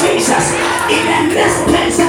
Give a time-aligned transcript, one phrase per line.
[0.00, 0.52] Jesus.
[0.88, 1.99] In the next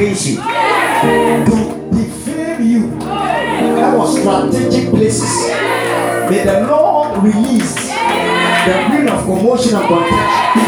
[0.00, 2.90] against you to defame you.
[3.00, 5.48] That was strategic places.
[6.30, 7.74] May the Lord release
[8.64, 10.60] the wind of commotion and contention.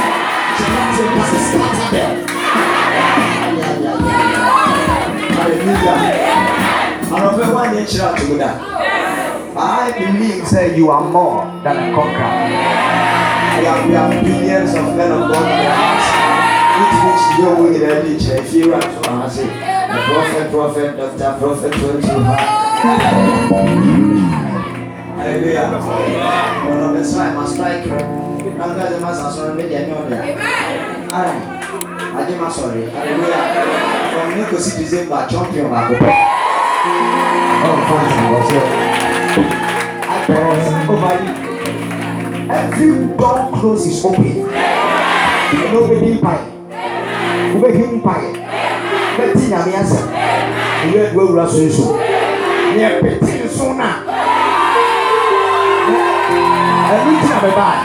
[9.55, 12.33] I believe say you are more than a conqueror.
[13.59, 16.22] We have, we have billions of men of God in the house.
[17.43, 19.43] yɛ wo nyinaa di nkyɛn fie wa so
[20.09, 22.37] prophet prophet doctor prophet twenty ha
[25.17, 25.69] hallelujah
[26.71, 27.87] ɔno bɛ sɔ ɛma strike
[28.59, 30.19] nanka ɛdi ma sa sɔrɔ ne deɛ ne ɔdeɛ
[31.19, 31.37] ayi
[32.19, 33.45] adi ma sɔrɔ yi hallelujah
[34.13, 36.11] from ne kosi december champion baako pɛ
[37.69, 38.59] ɔn fan si wɔ so
[40.15, 40.53] akpɔrɔ
[40.93, 41.33] over you
[42.51, 44.47] every door close is open
[45.73, 46.52] nobody buy.
[47.63, 48.29] Wobɛhwɛ mpaeɛ
[49.17, 50.07] bɛte nyame asɛm
[50.83, 51.59] ɛyɛ adu awura so.
[51.63, 51.85] Nso
[52.75, 53.93] neɛ pete nso no a
[56.93, 57.77] ɛno nti na bɛbaa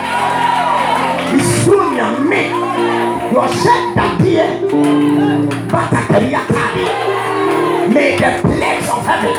[1.33, 2.41] mesuro nyame
[3.29, 4.45] deɛ ɔhyɛ dadeɛ
[5.71, 6.91] batakari ataadeɛ
[7.93, 9.35] May the plagues of heaven,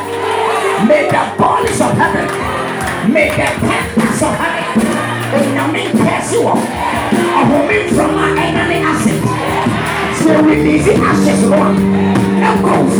[0.87, 2.27] may the bodies of heaven,
[3.13, 4.67] may the temples of heaven,
[5.35, 6.59] in the main person of
[7.51, 9.68] homing from my enemy acid.
[10.23, 11.41] So release ashes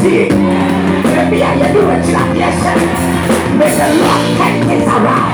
[0.02, 0.30] see.
[0.30, 2.58] Maybe I do it like yes.
[3.60, 5.32] May the Lord take this around.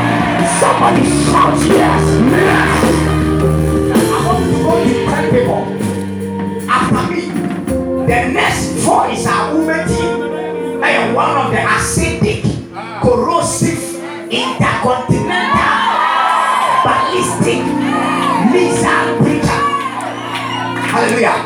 [0.60, 2.04] Somebody shout yes.
[2.32, 2.72] Yes.
[3.94, 5.63] I want to go to ten people
[6.70, 7.22] after me.
[8.08, 9.86] The next voice are women
[10.86, 12.42] ɛyɛ one of the acidic
[13.01, 13.84] corrosive
[14.30, 15.82] intercontinental
[16.86, 17.62] ballistic
[18.54, 19.62] missile preacher
[20.92, 21.45] hallelujah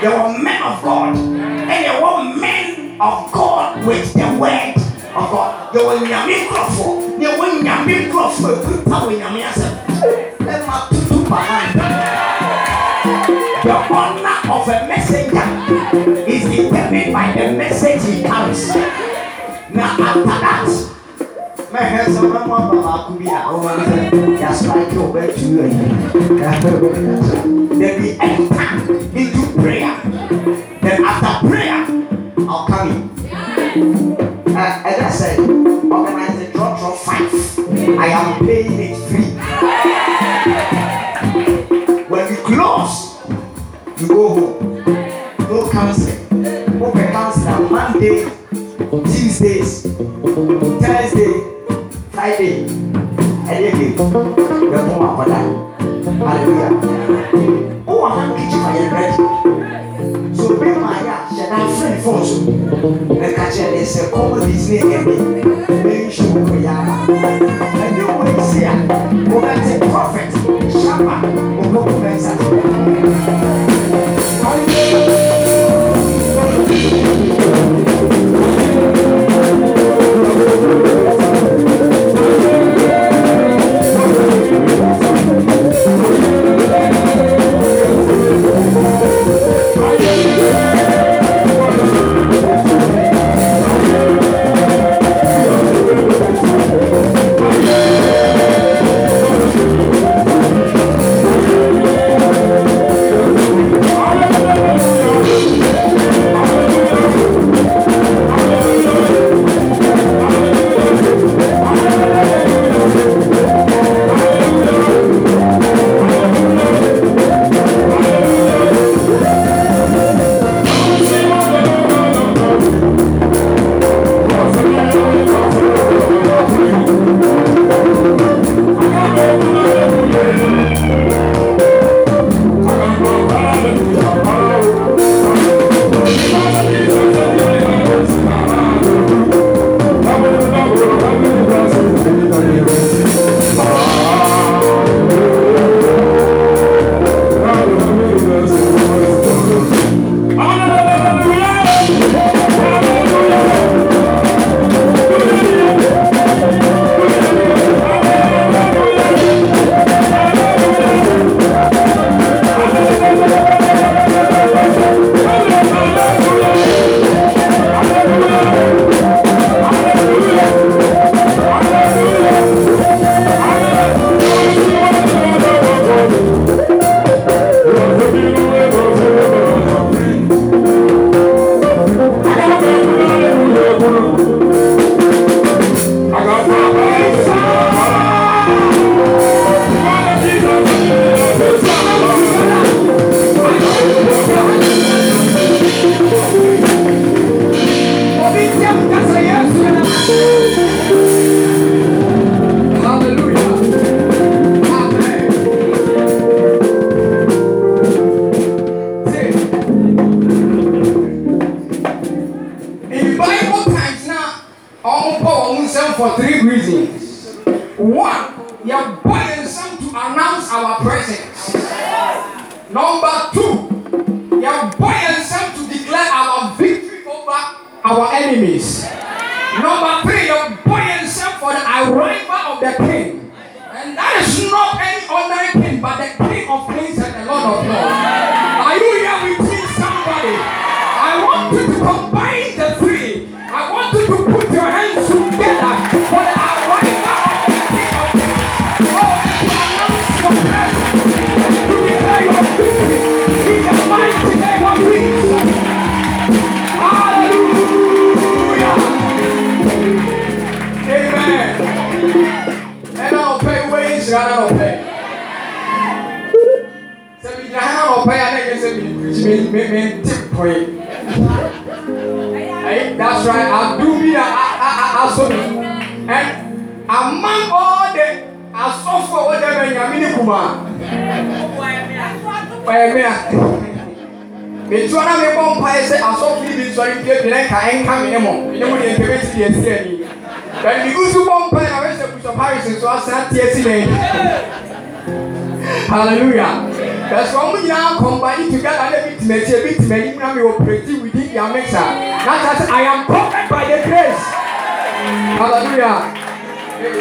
[0.00, 5.30] there were men of God and there were men of God with the word of
[5.30, 5.74] God.
[5.74, 9.74] There were nyame nkurɔfo there were nyame nkurɔfo ekuta wɔ nyame asɛm
[13.62, 15.46] the honor of a messenger
[16.26, 18.68] is determined by the message he carries.
[19.72, 20.66] Now after that,
[21.72, 25.56] my hands are my mom, I could be a your bed to you.
[27.78, 28.69] Then we enter into
[29.60, 30.00] prayer.
[30.82, 31.86] Then after prayer,
[32.48, 33.10] I'll come in.
[34.48, 37.30] Uh, as I said, organize the draw draw five.
[37.98, 39.30] I am paying it free.
[42.08, 43.18] When we close,
[44.00, 44.84] you go home.
[45.40, 46.82] No counseling.
[46.82, 48.24] Open counseling Monday,
[48.90, 51.59] Tuesdays, Thursday,
[64.78, 64.99] kọ́mọ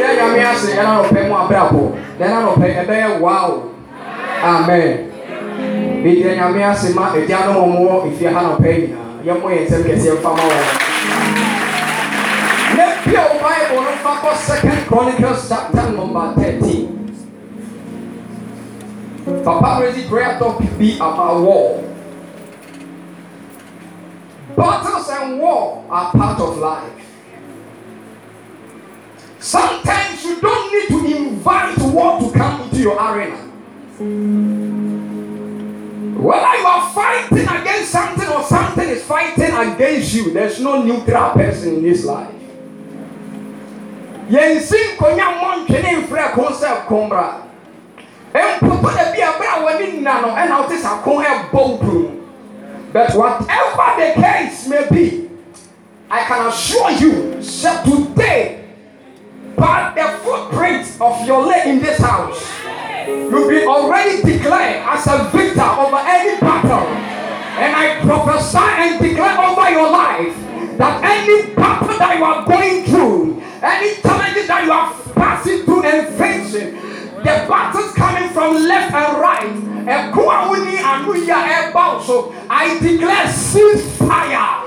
[0.10, 1.82] yɛda nyame ase ɛna nɔpɛ mu abrabɔ
[2.20, 3.64] na ɛna nɔpɛ ɛbɛyɛ wow.
[4.44, 5.12] Amen.
[6.04, 9.10] Yɛgyina nyame ase ma agya no mɔ mowɔ ɛfie ha nɔpɛ nyinaa.
[9.26, 10.62] Yɛmmɔ yɛ nsɛm kɛseɛ mfa ma wɔ
[12.78, 17.00] na bia wo bible no fa kɔ second chronicles chapter number 13
[19.44, 21.84] papa raising prayer topic be about war.
[24.56, 26.99] Battles and war are part of life.
[29.40, 33.38] Sometimes you don't need to invite war to come into your arena.
[36.20, 41.32] Whether you are fighting against something or something is fighting against you, there's no neutral
[41.32, 42.36] person in this life.
[44.30, 47.50] Yɛnsi nkonya mmɔ ntwene mfrɛ ko sɛ kombra
[48.34, 51.02] mpopo da bi abere a wɔne nna no ɛna wote sa
[52.92, 55.30] but whatever the case may be
[56.12, 58.59] i can assure you that today
[59.60, 62.42] by the footprint of your leg in this house
[63.08, 66.88] you be already declared as a victor over any battle
[67.60, 70.36] and i prophesy and declare over your life
[70.78, 75.84] that any battle that you are going through any challenges that you are passing through
[75.84, 76.76] and facing
[77.20, 79.70] the battles coming from left and right.
[82.50, 84.66] I declare cease fire.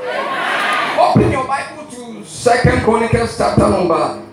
[1.01, 4.32] Open your Bible to Second Chronicles chapter number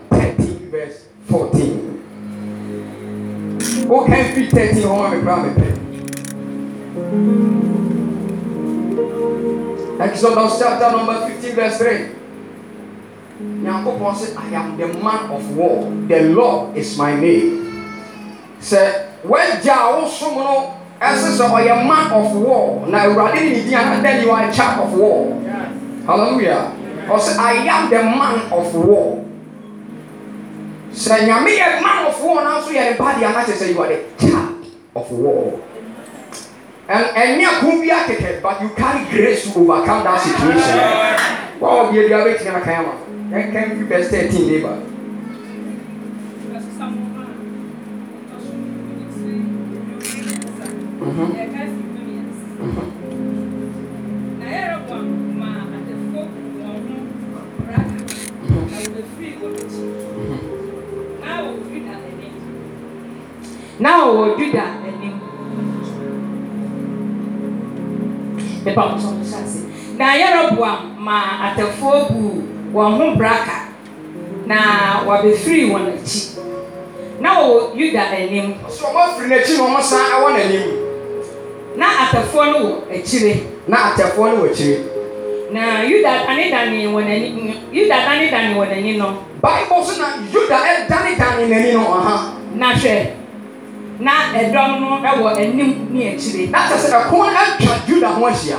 [1.30, 1.72] fourteen.
[3.88, 5.74] O kàn fi thirteen mi kúrò mi pẹ̀.
[10.00, 12.00] Exodus chapter number fifteen verse three.
[13.64, 15.86] Nyankopɔn sɛ I am the man of war.
[16.08, 17.60] The Lord is my name
[18.60, 18.78] sɛ
[19.24, 23.74] wagya a wosom no ɛse sɛ ɔyɛ man of war na awurade ne ne din
[23.74, 25.32] ana then you are a child of war
[26.06, 26.72] hallelujah
[27.08, 29.24] ɔsɛ i am the man of war
[30.92, 33.68] sɛ nyame yɛ man of war na nso yɛ ne ba deɛ ana kyerɛ sɛ
[33.74, 35.60] you are the child of war.
[36.88, 40.78] And ɛnyɛ ko bi akekɛ but you carry grace to overcome that situation.
[41.60, 42.92] Wɔn wɔ bie bi a bɛtumi aka ama.
[43.30, 44.78] Yɛnkan fi verse thirteen de ba.
[63.80, 65.16] Na ɔwɔ juda anim
[68.64, 69.60] nipa muso muso ase.
[69.98, 72.42] Na yeroboam ma atɛfoɔ bu
[72.74, 73.68] wɔn ho braka.
[74.46, 74.56] Na
[75.06, 76.20] wɔabɛfiri wɔn akyi
[77.20, 80.68] na ɔwɔ yuda anim so wɔn afiri n'akyi na wɔn san ɛwɔ n'anim
[81.76, 83.34] na atɛfoɔ no wɔ akyire
[83.68, 84.78] na atɛfoɔ no wɔ akyire
[85.52, 89.18] na yuda danedane wɔ n'ani yuda danedane wɔ n'ani no.
[89.40, 92.16] Bible so na yuda ɛdanedane n'ani no ɔha
[92.56, 93.19] na hwɛ
[94.00, 96.50] na ɛdɔm no ɛwɔ anim ne akyire.
[96.50, 98.58] Na kyerɛ sɛ ɛko atwa juda ho ahyia.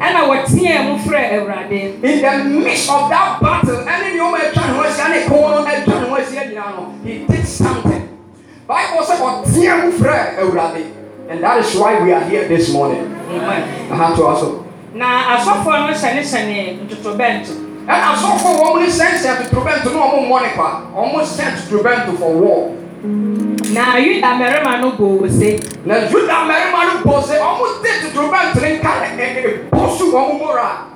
[0.00, 2.02] Ɛna wɔteɛ mu frɛ awurade.
[2.02, 5.34] In the midst of that battle ɛne nea ɔmo atwa ne ho ahyia ne ko
[5.50, 8.08] no atwa ne ho ahyia nyinaa no he did something.
[8.66, 10.84] Bible sɛ ɔteɛ mu frɛ awurade.
[11.30, 13.04] And that is why we are here this morning.
[13.30, 13.92] Amen.
[13.92, 14.64] aha to aso.
[14.94, 17.54] Na asɔfoɔ no hyɛne hyɛne ntotobɛnto
[17.86, 20.82] ɛna asɔfo wɔn ne sɛnsɛn totorobɛnto na wɔn mmɔ ne kwa.
[20.96, 26.94] Wɔn sɛn totorobɛnto for war na yuda mmarima no bɔ ose na juda mmarima no
[27.04, 30.86] bɔ sɛ wɔn de totorobɛnto ne nka ɛ bɔ so wɔn mora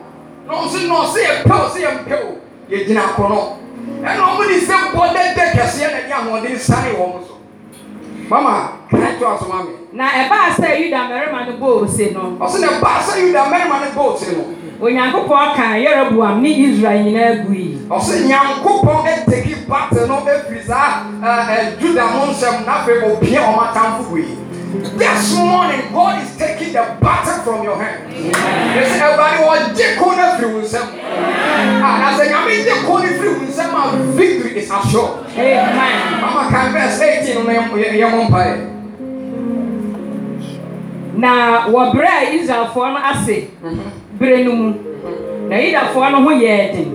[0.47, 2.25] na nso na yɛ pɛw sɛ yɛ mpɛw
[2.71, 3.59] yɛ gyina kono
[4.03, 7.39] ɛna wɔn de sɛ bɔ dɛdɛ kɛseɛ na ɛde ahoɔden sane wɔn so.
[8.29, 12.37] Mama kan to asoma mi na ɛbaa sɛ yuda mmarima no bɔ ose no.
[12.41, 14.45] Ɔsɛ na ba sɛ yuda mmarima no bɔ ose no.
[14.83, 21.55] onyankopɔn ka yeroboam ne israel nyinaa gui ɔsɛ nyankopɔn ataki bate no afiri saa eh,
[21.55, 24.25] eh, juda no nsɛm na afei ɔpia ɔmatamfo gui
[24.73, 28.11] This morning, God is taking the battle from your hand.
[28.11, 30.89] Yes, everybody was Jekona through himself.
[30.95, 35.27] And I said, I mean, Jekona through himself, my victory is assured.
[35.37, 36.21] Amen.
[36.23, 38.09] Mama can verse 18 on your
[41.19, 44.75] Now, what bread is our no ase mhm bere no mu.
[45.49, 46.89] Na yudafoɔ no ho yɛɛ den.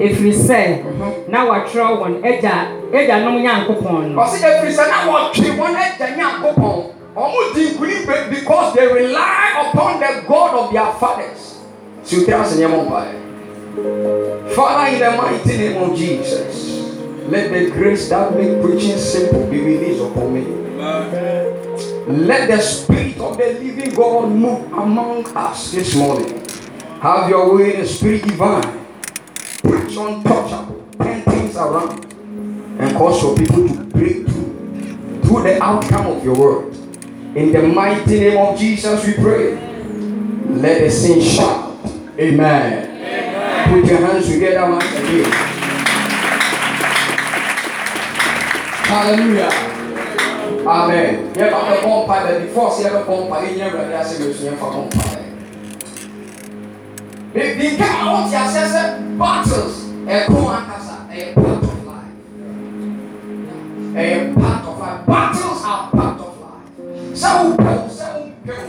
[0.00, 4.22] Ɛfiri sɛ na wɔatwerɛ wɔn agya agyanom nyankopɔn no.
[4.22, 6.90] Ɔsɛ efiri sɛ na wɔtwe wɔn agya nyankopɔn.
[7.16, 11.60] Ɔmo di nkunim be- because they rely upon the god of their fathers.
[12.02, 16.82] Si o tẹ ase nyɛ mo mpa yɛ father in the mighty name of jesus
[17.28, 20.44] let the grace that make preaching simple be released upon me.
[22.06, 26.43] Let the spirit of the living god move among us this morning
[27.04, 28.86] have your way in the spirit divine
[29.62, 32.02] preach untouchable turn things around
[32.80, 34.54] and cause your people to break through
[35.22, 36.74] through the outcome of your word.
[37.36, 39.54] In the mighty name of Jesus, we pray.
[40.48, 41.76] Let the saints shout.
[42.18, 43.70] Amen.
[43.70, 45.30] Put your hands together once again.
[48.86, 49.50] Hallelujah.
[50.66, 51.34] Amen.
[51.36, 54.34] Yeah, but the bomb pie, the before see the bomb pie, you never have to
[54.34, 55.20] say you for bomb pie.
[55.20, 55.23] If
[57.34, 58.82] biribi a wɔte ahyɛ sɛ
[59.18, 59.74] battles
[60.06, 62.14] ɛko ankasa ɛyɛ part of life
[63.98, 66.68] ɛyɛ part of life battles are part of life
[67.20, 68.62] sɛ wopɛw sɛ wopɛw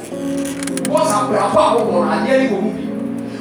[0.91, 2.85] wɔn sɛ abrabɔ a wɔwɔ no adeɛ ne wɔ mu bi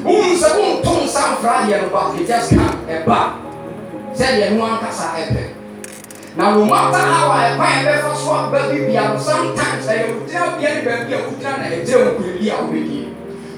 [0.05, 3.19] wohu sɛ wonto nsa mfra adeɛ no ba it just come ɛba
[4.19, 5.43] sɛdeɛ no ankasa ɛpɛ
[6.37, 10.67] na no matter how I find the first one, baby, sometimes I will tell you,
[10.67, 13.14] baby, I will tell you, I will tell you, I will tell you.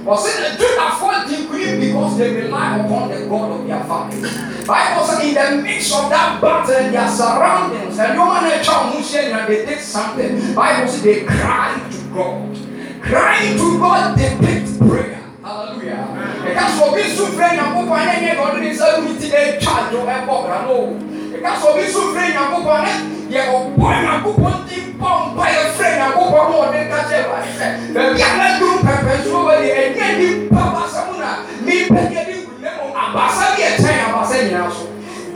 [0.06, 4.22] Ɔsɛ na Judafoɔ di nkunim because they rely upon the God of their fathers.
[4.64, 8.94] Bible said in the midst of that battle, their surroundings, and no man a child
[8.94, 10.54] who said that they did something.
[10.54, 12.56] Bible said they cried to God.
[13.02, 15.22] Crying to God they depicts prayer.
[15.42, 16.06] Hallelujah.
[16.46, 20.06] Ɛka sɛ obi nso frɛ Nyankopɔn ɛnyɛ nyɛ ɔde ne nsa wu ti atwa dwo
[20.06, 21.15] ɛbɔ
[21.46, 22.92] Ɛka sɛ obi nso frɛ Nyankopɔn ne
[23.30, 27.66] yɛ ɔbɔ Nyankopɔn ti bɔ mpa yɛ frɛ Nyankopɔn na ɔde ka kyerɛ Awurade sɛ
[27.94, 31.30] baabi a na duru pɛpɛ nsuo wɔ de ɛnyɛ nipa abasa mu na
[31.62, 34.84] nipa yɛ de wuli mu abasa bi ɛkyɛn abasa nyinaa so.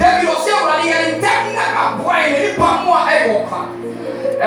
[0.01, 3.61] Dabi ɔsɛ Awurade yɛ ntɛm na aboa yɛ nipa mu a ɛyɛ ɔka.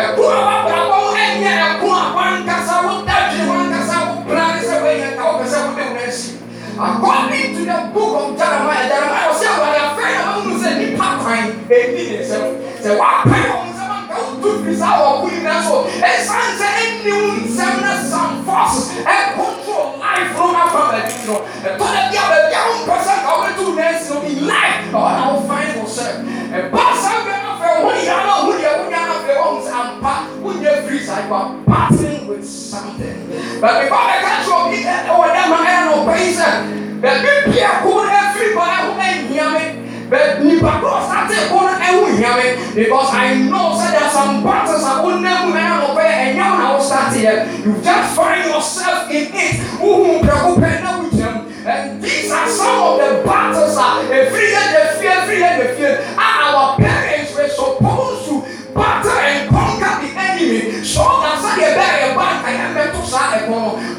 [0.03, 5.23] Ɛko a wabrabɔ mu ɛnyɛ ɛko a wankasa wodadwene wankasa wopra ne sɛ wɔyɛ ka
[5.31, 6.29] wopɛ sɛ wode wo asi.
[6.73, 9.32] According to the book of Jeremiah, Jeremiah
[11.81, 12.43] ɛni ne nsɛm.
[12.83, 15.75] Sɛ wapɛ wɔn nsɛm anka wotu firi saa wɔ ɔko nyinaa so.
[16.11, 21.35] Ɛsan sɛ ɛni wo nsɛm na some forces ɛcontrol life no afa baabi no.
[21.67, 24.81] Ɛtɔ da bi a baabi a wompɛ sɛ nka wobɛtu wo nansi no in life
[24.91, 26.15] na ɔna wo find yourself.
[26.53, 29.57] Ɛba saa bɛ na afɛ wo nyinaa na wo deɛ wo nyinaa na afɛ wɔn
[29.65, 33.17] sɛ ampa wo nyɛ free saa you are battling with something.
[33.61, 36.49] But before the catch of it ɛwɔ dɛ ma ɛyɛ na ɔbɛ yi sɛ
[37.01, 39.72] baabi bia ko no afiri ba ɛho ɛnyia
[42.17, 42.75] hear me?
[42.75, 46.57] Because I know so there are some battles I will never man obey and now
[46.57, 47.45] I will start here.
[47.65, 49.63] You just find yourself in it.
[51.65, 55.75] And these are some of the battles that every year they fear, every year they
[55.77, 55.95] fear.
[56.01, 60.83] And ah, our parents were supposed to battle and conquer the enemy.
[60.83, 62.59] So that's not a very bad thing.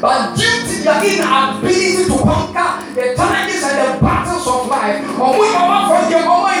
[0.01, 5.39] But due to their inability to conquer the challenges and the battles of life, or
[5.39, 6.54] we come from your moment.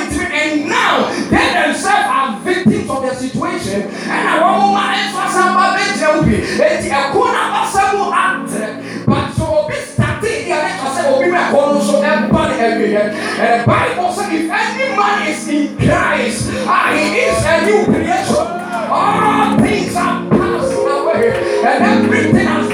[4.15, 6.35] Ɛna wɔn ma ɛnso asan ba bɛgyina wo bi
[6.69, 8.67] eti ɛko na ɔsɛ mu atrɛ
[9.05, 12.87] but so obi starte deɛ ɛka sɛ obi mɛ ɛkɔ no so ɛba ne ɛwie
[12.95, 13.03] yɛ
[13.39, 18.47] the bible say if any man is in Christ ah he is a new creation
[18.89, 21.29] all things are passed away
[21.69, 22.64] and everything has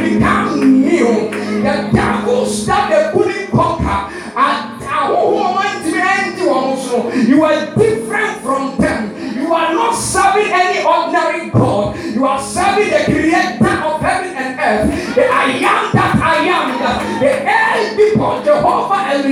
[10.32, 15.52] serving any ordinary God you are serving the creator of heaven and earth the I
[15.52, 16.72] am that I am
[17.20, 19.24] the, El people Jehovah and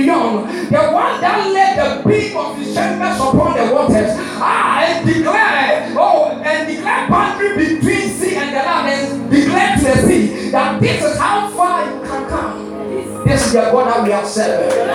[0.70, 4.16] the one that led the beam of his chambers upon the waters.
[4.42, 10.06] And declare, oh, and declare boundary between sea and the land, and declare to the
[10.06, 13.24] sea that this is how far you can come.
[13.26, 14.88] This is the God that we are serving.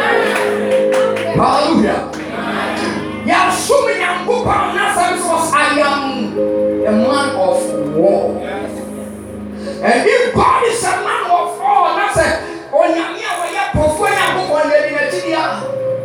[1.35, 2.24] Hallelujah.
[3.25, 7.59] Yasumi Nyankopɔn na sɛ was I a man of
[7.95, 8.37] war.
[9.83, 12.25] And if God is a man of war, na sɛ
[12.71, 15.35] onyame a wɔyɛ pɔfoɔ Nyankopɔn na ɛdi n'akyi di a,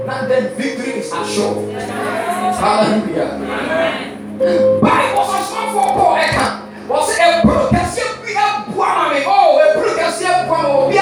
[0.07, 1.59] na then victory is assured.
[2.57, 3.31] Hallelujah.
[4.81, 6.45] Bible sɛ sɔfoɔ Paul ɛka,
[6.89, 10.97] wɔsɛ ɛburo kɛseɛ bi abua ma me, oh ɛburo kɛseɛ abua ma obi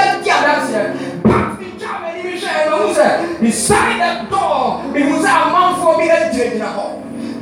[2.95, 6.87] sɛ beside the door ehu sɛ amanfoɔ bi agyinagyina hɔ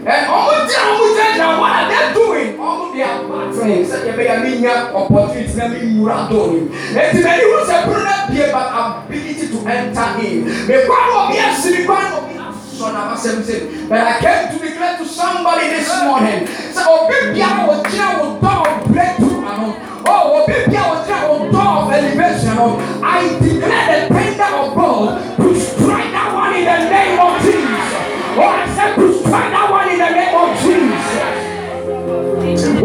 [0.07, 4.51] and ɔmo gyina ɔmo gyinagyina what are they doing ɔmo de abatene sɛdeɛ bɛyɛ mi
[4.63, 6.61] nya opportunity na mi nwura door yi
[6.97, 11.37] eti na ehu sɛ pono na bie but ability to enter in mekwa wɔ bi
[11.37, 12.37] asiri kwan wɔ bi
[12.77, 13.89] son of a Samson.
[13.89, 16.47] But I came to declare to somebody this morning.
[16.73, 19.41] So Obibia will tell will door of breakthrough.
[20.05, 22.59] Oh, Obibia will tell will door of elevation.
[23.03, 24.16] I declare that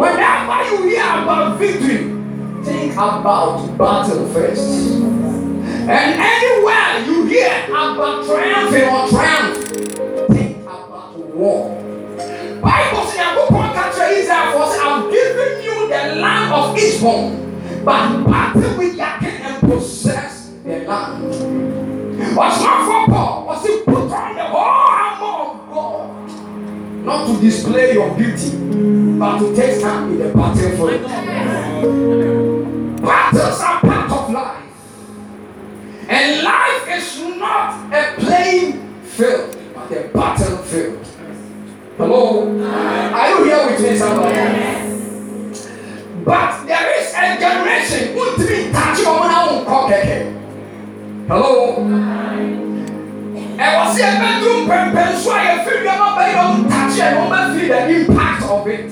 [0.02, 2.10] Whenever you hear about victory,
[2.64, 4.98] think about battle first.
[4.98, 9.58] And anywhere you hear about triumphing or triumph,
[10.34, 11.70] think about war.
[12.18, 17.86] Bible says, Yankopɔn ka kyerɛ Israel for say, I've given you the land of Ishmael,
[17.86, 22.36] but battle with your and possess the land.
[22.36, 23.46] What's for Paul?
[23.46, 24.81] Was he put on the God?
[27.04, 28.52] Not to display your beauty,
[29.18, 31.02] but to take stand in the battlefield.
[33.02, 34.64] Battles are part of life.
[36.08, 41.08] And life is not a playing field, but a battlefield.
[41.98, 42.48] Hello?
[43.14, 44.36] Are you here with me, somebody?
[46.24, 49.32] But there is a generation who didn't touch your own.
[51.28, 52.71] Hello?
[53.58, 57.80] Ɛwɔ sɛ ɛbɛduru mpɛmpɛn so a yɛfiri nneɛma bɛyɛ ɔmo takye a ɔmo afiri the
[57.96, 58.92] impact of it.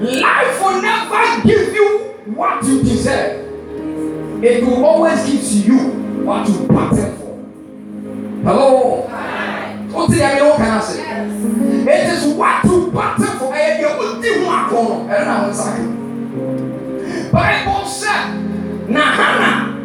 [0.00, 1.88] Life will never give you
[2.34, 3.44] what you deserve.
[4.42, 5.78] It will always give you
[6.24, 7.34] what you battle for.
[8.44, 9.10] Hello?
[9.94, 13.52] O ti yẹ mi o kan ase it is what you battle for.
[13.52, 15.98] Ɛyɛ deɛ o di ho akɔ no ɛyɛ na o nsa
[17.32, 18.14] bible sɛ
[18.88, 19.77] na hana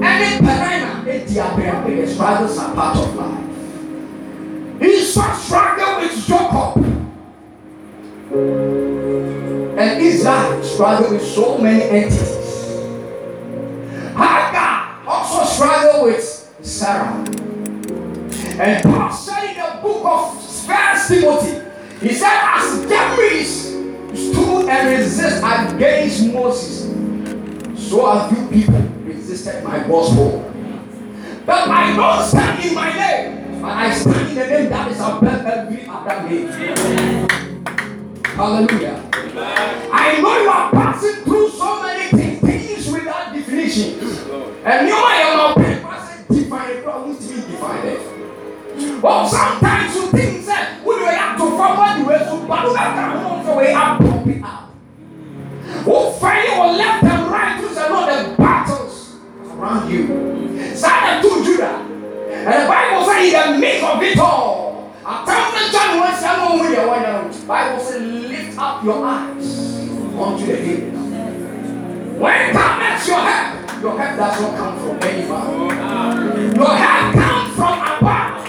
[0.00, 3.50] ɛne penina edi abɛɛbɛ struggles are part of life
[4.80, 6.76] esau struggle with jacob.
[9.78, 12.80] And israel struggle with so many entities.
[14.16, 17.24] Hagar also struggled with sarah.
[18.58, 21.60] And paul said in the book of first timothy
[22.00, 23.70] he said as jeffries
[24.14, 26.84] stood and resist against moses
[27.88, 28.99] so have you people
[29.30, 30.52] resisted my gospel.
[31.46, 34.98] But I don't stand in my name, but I stand in the name that is
[34.98, 37.28] above every other name.
[38.24, 39.08] Hallelujah.
[39.92, 44.00] I know you are passing through so many things, without definition.
[44.64, 49.02] And you are not person define it, but to be defined.
[49.02, 52.76] Well, sometimes you think that we will have to forward the way to, but we
[52.76, 54.70] have to it up.
[55.84, 57.19] Who find your left and
[59.70, 60.74] around you.
[60.74, 61.86] Psalm 2 Judah.
[62.30, 64.94] And the Bible says in the midst of it all.
[65.02, 69.78] Tell the John I know when you're one Bible says lift up your eyes
[70.18, 70.90] unto the hill.
[72.20, 76.56] When comes your help, your help does not come from anybody.
[76.56, 78.46] Your help comes from above.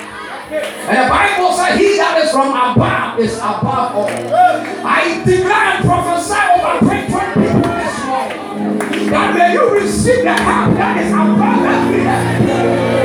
[0.52, 4.10] And the Bible says he that is from above is above all.
[4.10, 7.31] I declare and prophesy over 20 people this
[9.12, 11.38] that may you receive the help that is help.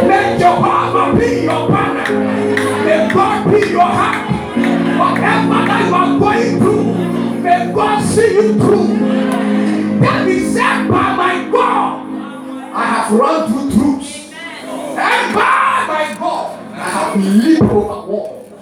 [0.08, 2.08] Let Jehovah be your banner.
[2.84, 4.26] May God be your help.
[4.98, 6.94] Whatever that you are going through,
[7.42, 8.86] may God see you through.
[10.00, 12.06] That is said by my God.
[12.72, 14.30] I have run through troops.
[14.62, 18.52] And by my God, I have leaped over walls.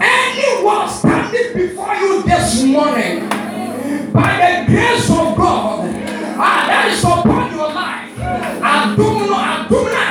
[0.00, 3.28] Anyone standing before you this morning,
[4.12, 5.84] by the grace of God,
[6.38, 8.14] ah, that is upon your life.
[8.62, 10.02] Aduno, adumna,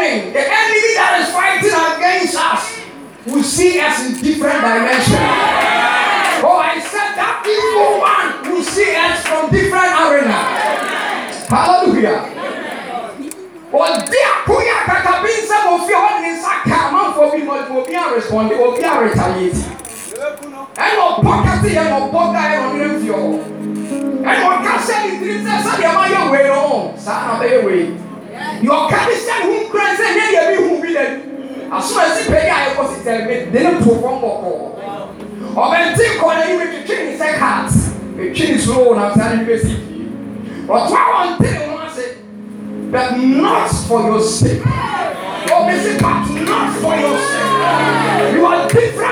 [0.00, 2.80] morning, the enemy that is fighting against us
[3.26, 5.20] will see us in different dimensions.
[6.40, 10.40] Oh, I said that evil one will see us from different arena.
[11.52, 12.24] Hallelujah.
[13.70, 18.58] Ɔde akoya kakabi nsɛm ofi hɔ ne nsa ka amanfoɔ bi ma obi a responde
[18.58, 19.62] obi a retaliate
[20.74, 23.22] ɛna ɔbɔ kase yɛ na ɔbɔ da yɛ na ɔde ne fi hɔ
[24.26, 28.09] ɛna ɔka sɛ ne tiri sɛ sɛdeɛ ɔma yɛ wei no saa na.
[28.62, 31.02] Deɛ ɔka ne hyɛ ne ho nkura sɛ nyɛ deɛ bi hu bi na
[31.76, 34.56] asom asi pɛ yi a yɛkɔ si tɛ me de ne to fam bɔkɔɔ.
[35.62, 37.70] Ɔbɛnti kɔ n'anim etwitwi ne sɛ cat
[38.18, 40.06] etwi ne soro na saa ne bɛ si fie.
[40.66, 42.04] Ɔtɔ a wɔnte ne ho ase
[42.90, 44.62] but not for your sake.
[45.66, 48.34] Missy, but not for your sake.
[48.34, 49.09] You are different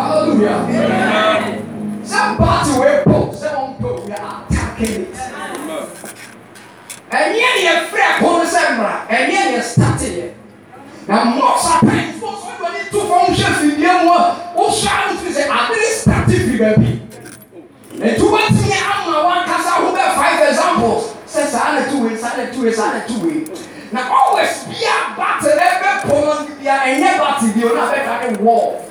[0.00, 0.64] Hallelujah.
[0.64, 2.04] Amen.
[2.06, 5.16] Some party where Paul, some people, we are attacking it.
[7.12, 10.36] And yet, you're free, Paul Sembra, and yet you're starting it.
[11.06, 14.36] Now, more sometimes, most people need two functions in their world.
[14.56, 17.02] Who shall we say, at least 30 figure be?
[18.00, 21.14] And to what me, I'm my one, because I will five examples.
[21.26, 23.44] Says, I had two ways, I two ways, I two-way.
[23.92, 28.89] Now, always be a battle, every Paul, and never to be on a better war.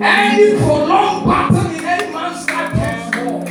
[0.00, 3.42] Any prolonged battle in any man's life comes war.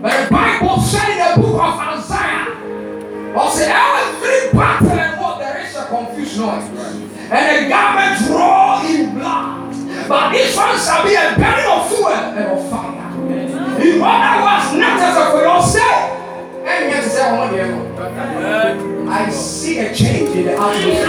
[0.00, 5.36] But the Bible said in the book of Isaiah, or say every battle and war
[5.38, 10.08] there is a confusion and the garment raw in blood.
[10.08, 13.12] But this one shall be a burning of fuel and of fire.
[13.30, 16.18] In other words, not as for yourself.
[16.64, 21.04] And yet to say, oh, I see a change in the atmosphere.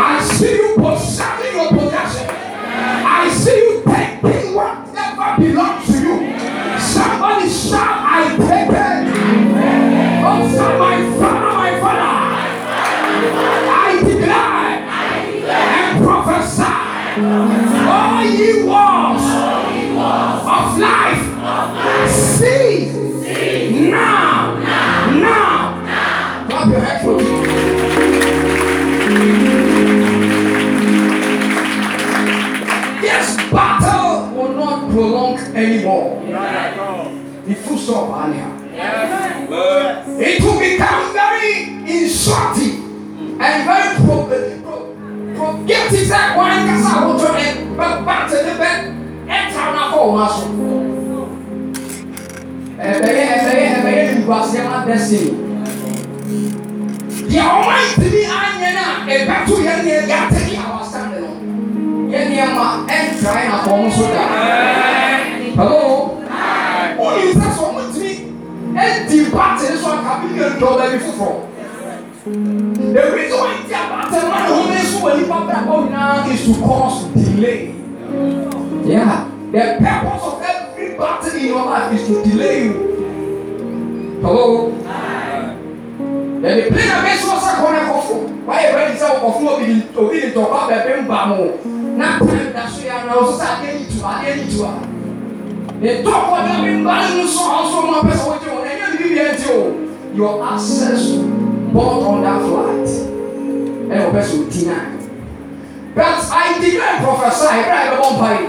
[0.00, 1.91] I see you possessing your.
[3.42, 6.16] See you taking whatever belongs to you.
[6.78, 9.02] Somebody shout, I take it.
[10.24, 10.46] Oh,
[10.78, 12.12] my father, oh, my father.
[13.68, 14.72] I declare
[15.50, 16.76] and prophesy.
[17.90, 19.26] All ye walls
[20.46, 21.24] of life,
[22.08, 22.70] see
[23.90, 24.54] now,
[25.10, 26.46] now.
[26.48, 27.51] Clap your hands for me.
[35.54, 36.20] anymore.
[37.46, 38.52] The full stop anyhow.
[40.18, 41.54] It will become very
[41.86, 44.62] insulting and very pro- pro-
[45.36, 48.84] pro- that one can say, I want to back to the bed,
[49.28, 50.36] and turn up for us.
[52.82, 55.32] Ẹ̀bẹ̀yẹ ẹ̀bẹ̀yẹ ẹ̀bẹ̀yẹ nùgbà sí ẹ̀ má dẹ́sẹ̀ yìí.
[57.30, 61.30] Deɛ ɔman tìmí anyɛ náà ɛbɛtu yɛn ní ɛgá tẹ̀lé àwọn asẹ́ndì nù.
[62.12, 64.04] Yɛn ní ɛma ɛntra yɛn àpọ̀ ɔmo so
[70.62, 71.34] dɔbɛli foforɔ
[73.02, 76.42] ebi tó ń jẹ abatẹnua ni wọn bẹ sún wọn nípa bẹ́ẹ̀ bọ́ nyinaa is
[76.46, 77.58] to cause delay.
[78.92, 82.74] Yeah the purpose of every battle in your life is to delay you.
[84.22, 84.72] Hello?
[86.42, 88.16] Yẹni plena bẹ sún ọsẹ kọ́ náà kọ́fọ́
[88.48, 89.66] wáyé rẹ́dí sẹ́ ọkọ̀ fún obi
[90.00, 91.18] obi ní tọ́ba bẹ̀bẹ̀ ń bà
[91.98, 94.72] na time da so yà ọ̀sọ́sọ́ adé yìí tù adé yìí tù à
[95.90, 99.18] ètò ọkọ̀ dàbí ń bá nínú sọ̀rọ̀ ọ̀sọ́ ọmọ pẹ̀sẹ̀ wọ́n jẹ́ wọn ẹ̀yẹ́ bíbí
[99.26, 99.58] ẹ̀ ti o
[100.14, 101.16] your access
[101.72, 102.88] bought on that flight
[103.92, 104.74] ɛna ɔbɛ so deny.
[104.74, 105.02] Na
[105.94, 108.46] but i declare prophesy ɛbɛrɛ a ɛbɛbɔ mpa yi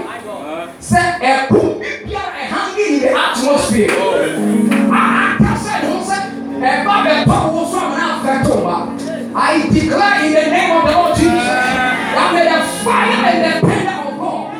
[0.80, 1.60] sɛ ɛko
[2.06, 3.90] biara hanging in the atmosphere.
[4.92, 6.16] Aka sɛ ɛho sɛ
[6.60, 8.76] ɛba bɛtɔ wo so amena afɛto ma
[9.36, 11.32] i declare in the name of the lord jesus
[12.14, 14.52] that may the fire and the thunder of god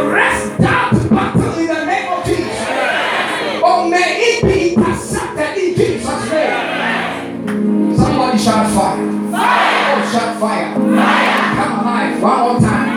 [0.00, 0.85] arrest that.
[8.46, 8.96] Shout fire.
[9.32, 9.98] Fire.
[9.98, 10.74] Oh, shout fire.
[10.74, 11.56] Fire.
[11.56, 12.22] Come alive.
[12.22, 12.90] One more time.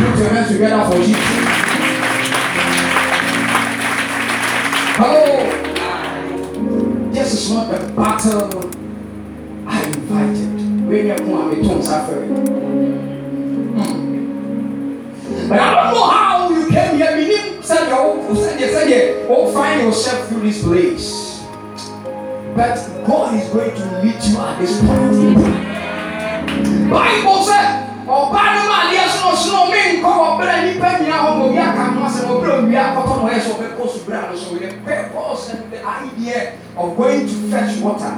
[0.00, 1.24] Put your hands together for Jesus.
[4.96, 5.24] Hello.
[7.12, 8.70] This is not the battle
[9.68, 10.88] I invited.
[10.88, 12.30] When you come and tongue suffering.
[15.50, 17.18] But I don't know how you came here.
[17.18, 21.29] You didn't send your send your send your or find yourself through this place.
[22.56, 22.76] But
[23.06, 25.38] God is going to meet you at this point.
[26.90, 31.30] Bible says, ọba no mu adeɛ so na ɔsono mi nkɔ ɔbrɛ nipa nyinaa hɔ
[31.38, 34.34] ma obi aka ho asɛm ɔbrɛ owi akɔtɔ na ɔyɛ sɛ ɔbɛkɔ so brɛ ano
[34.36, 38.14] so yɛ purpose and the idea of going to fetch water.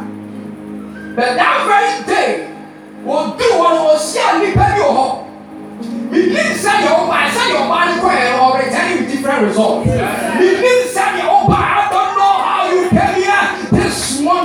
[1.14, 2.48] But that very day
[3.04, 5.06] odu wɔn ɔsi a nipa bi wɔ hɔ
[6.10, 8.32] mini sɛ deɛ ɔba sɛ deɛ ɔba no kɔ yɛ
[8.96, 11.31] with different result mini sɛ deɛ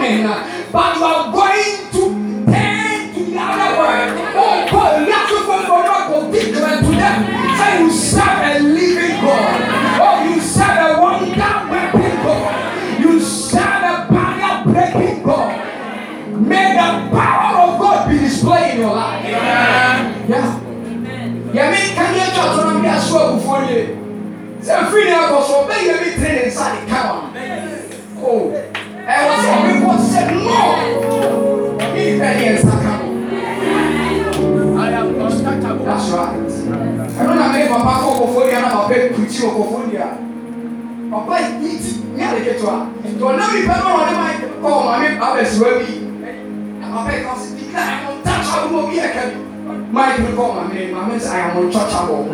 [0.08, 2.04] this but you are going to
[2.52, 7.18] turn to the other world oh God you to go for your commitment to them.
[7.58, 9.52] Say you serve a living God.
[10.00, 13.00] Oh you serve a wonder working God.
[13.00, 15.52] You serve a barrier breaking God.
[16.42, 19.26] May the power of God be displayed in your life.
[19.26, 20.64] Yeah.
[21.58, 23.98] Yɛmi kanyɛ twa so na mi aso abufuo yie
[24.62, 27.18] sɛ firi ne akɔ so ɔbɛ yɛ mi tiri ne nsa de ka wa
[28.22, 28.52] o
[29.08, 29.74] ɛwɔ sɛ ɔmi
[30.18, 31.78] said, No!
[31.96, 32.58] He fell here
[34.78, 35.86] I am unstoppable.
[35.86, 36.34] That's right.
[37.18, 40.08] I don't have Papa Kokofodia, I'm a big Kuchi Kokofodia.
[41.10, 41.86] Papa, eat.
[42.06, 42.82] Me, I get to her.
[43.20, 44.14] Don't let me pay to money.
[44.62, 45.96] Oh, my name, I'm a sweaty.
[46.82, 48.88] Papa comes, declare, I'm untouchable.
[48.88, 49.04] Me, I
[50.36, 50.94] call my name.
[50.94, 52.34] My name is I am untouchable.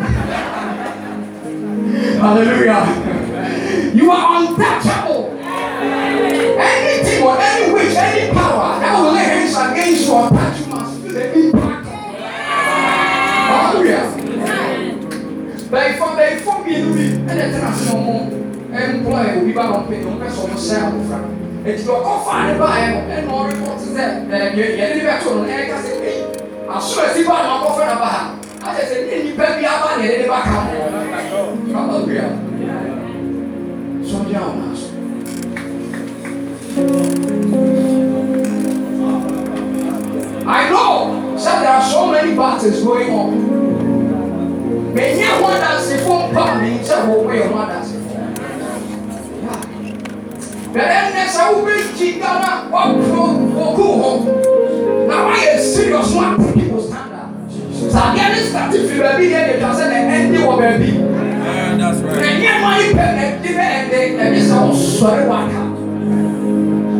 [2.20, 2.84] Hallelujah.
[3.94, 5.33] You are untouchable
[6.58, 10.66] anything or any witch, any power that will lay hands against you or touch you
[10.66, 11.86] must feel the impact.
[13.50, 14.06] Hallelujah.
[15.70, 18.24] They form, they form me and me, and then I say no more.
[18.74, 21.24] Employer will be back on pay, no person will sell me from.
[21.64, 24.38] Ètùtù ọkọ fa ne ba yẹn no ẹnna ọrẹ pọtù sẹ ẹ
[24.78, 26.10] yẹn ní bẹ tó no ẹ kásẹ pé
[26.74, 28.22] asọrọ ẹsẹ bá àwọn akọfẹ náà bá ha
[28.66, 30.60] àti ẹsẹ ní nípa bí abá nìyẹn ní bá kà mọ.
[31.74, 32.32] Hallelujah.
[34.10, 34.66] Sọ́jà ọ̀nà.
[36.76, 36.80] I
[40.70, 44.92] know that there are so many battles going on.
[44.92, 47.98] Many one that's the phone problem, it's a whole way of one that's the.
[50.72, 55.06] But then there's a woman, she got a up from Goku.
[55.06, 57.30] Now I am serious, one people stand up.
[57.70, 60.90] So I get this that if you will be there, it doesn't end your baby.
[60.90, 62.18] That's right.
[62.18, 65.22] And yet, my pen, and the man, and the man, and and the man, and
[65.22, 65.63] the man,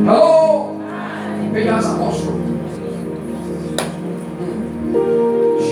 [0.04, 0.76] Hello?
[1.54, 2.36] Pegar's apostle.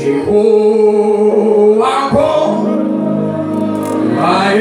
[0.00, 1.82] Jehovah
[2.14, 2.86] God,
[4.16, 4.54] my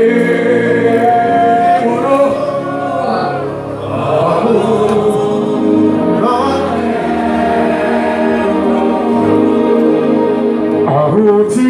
[10.87, 11.60] I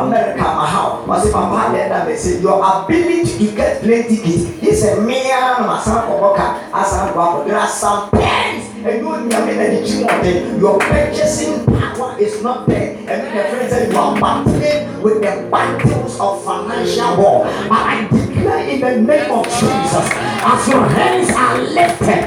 [0.00, 4.62] america ma ha wo wɔse papa da me sɛ your ability to get plane ticket
[4.62, 9.10] is a na masan kɔkɔ ka asan kɔ akɔ there are some pens and you
[9.28, 11.64] nyame na ne kyi wɔde your purchasing
[12.00, 12.96] power is not there.
[12.96, 17.44] And then the friend said you are battling with the battles of financial war.
[17.68, 22.24] But I declare in the name of Jesus as your hands are lifted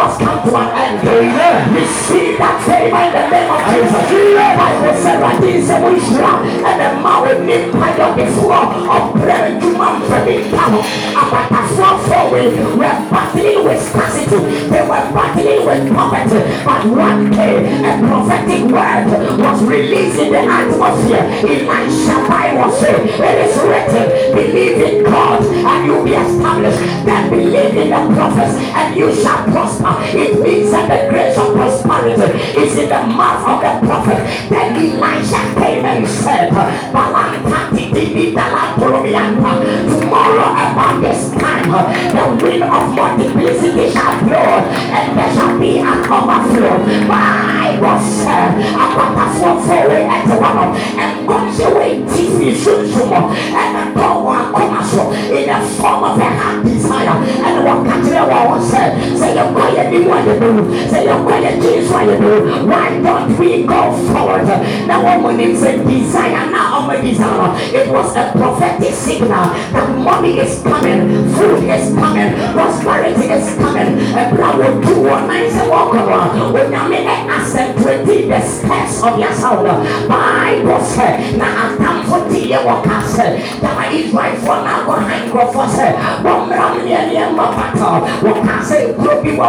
[0.00, 1.08] wars come to an end.
[1.08, 1.74] Amen.
[1.74, 4.30] receive that favor in the name of Jesus.
[4.56, 9.68] Bible said that this is a and the mountain in fire before of prayer to
[9.76, 10.82] man for the power
[11.20, 14.40] abatafoɔ forward were battling with scarcity.
[14.72, 16.40] They were battling with poverty.
[16.64, 19.04] But one day a prophetic word
[19.38, 21.26] was released in the atmosphere.
[21.44, 26.80] Elisha Bible said it is written believe in God and you'll be established.
[27.04, 31.54] Then believe in the prophets and you shall prosper it means that the grace of
[31.54, 34.20] prosperity is in the mouth of the prophet.
[34.50, 36.50] Then Elisha came and said
[40.10, 44.58] tomorrow about this time the wind of multiplicity shall blow
[44.96, 46.78] and there shall be an overflow.
[47.06, 50.64] Bible said apatafoɔ fɔwé ɛte hɔ no
[51.04, 53.22] ɛnkɔmhyɛ wɔ eti fi sunsun
[53.62, 55.02] ɛna tɔn wɔn akoma so
[55.36, 57.16] in the form of a heart desire.
[57.46, 58.82] Ɛna wɔn kakyere wɔn wɔn sɛ
[59.90, 63.80] nimu ayɛ bɛwu sɛ yɛ kɔ yɛ jesu ayɛ bɛwu why don't we go
[64.12, 64.46] forward?
[64.86, 69.88] Na wɔn mo nim sɛ desire na ɔmo desire it was a prophetic signal that
[69.96, 73.90] money is coming food is coming prosperity is coming.
[74.22, 79.02] Ɛbla wo tu wɔn nan sɛ wɔn kɔ no a onyame ɛ accentuate the steps
[79.02, 79.66] of your sound
[80.08, 83.26] bible sɛ na atamfo ti yɛ wɔ ka sɛ
[83.62, 85.86] dama israelfoɔ na akɔ han nkurɔfoɔ sɛ
[86.24, 87.90] wɔmmra mo ne nneɛma bata
[88.22, 89.48] wɔka sɛ kuro bi wɔ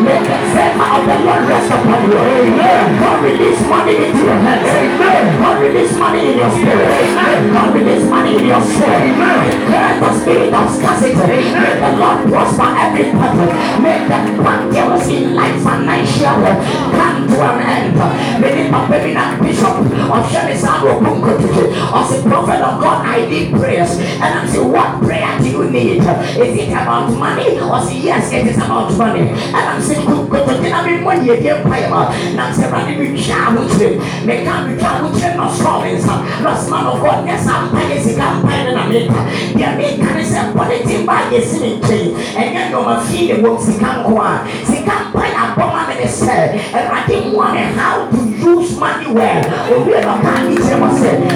[0.00, 2.18] may the favor of the Lord rest upon you.
[2.18, 3.00] Amen.
[3.00, 4.68] God release money into your hands.
[4.68, 5.22] Amen.
[5.40, 6.88] God release money in your spirit.
[6.88, 7.52] Amen.
[7.52, 8.88] God release money in your soul.
[8.88, 9.38] Amen.
[9.50, 13.48] Declare the spirit of scarcity may the Lord prosper every person.
[13.82, 16.42] May the battles in life financial
[17.42, 22.28] come to an end may the papa be not bishop of Shemisano Bunkotutu or the
[22.28, 26.54] prophet of God I need prayers and I'm saying what prayer do you need is
[26.62, 27.58] it about money.
[27.60, 30.98] Or say yes it is about money and I'm saying go go to dinner me
[31.02, 34.80] money again pay ma and I'm saying running me jam with him me can me
[34.80, 38.72] can with him no strongings lost man of God yes I'm paying si can pay
[38.72, 39.06] na me
[39.58, 43.42] ya me can say politics ba yes me pay and then no ma fee the
[43.42, 45.12] work si can go on si can
[45.56, 48.18] pay a bomb me say and I didn't want how to
[48.50, 49.42] use money well
[49.76, 49.92] obi
[50.24, 51.32] ká ní ṣe wọ́n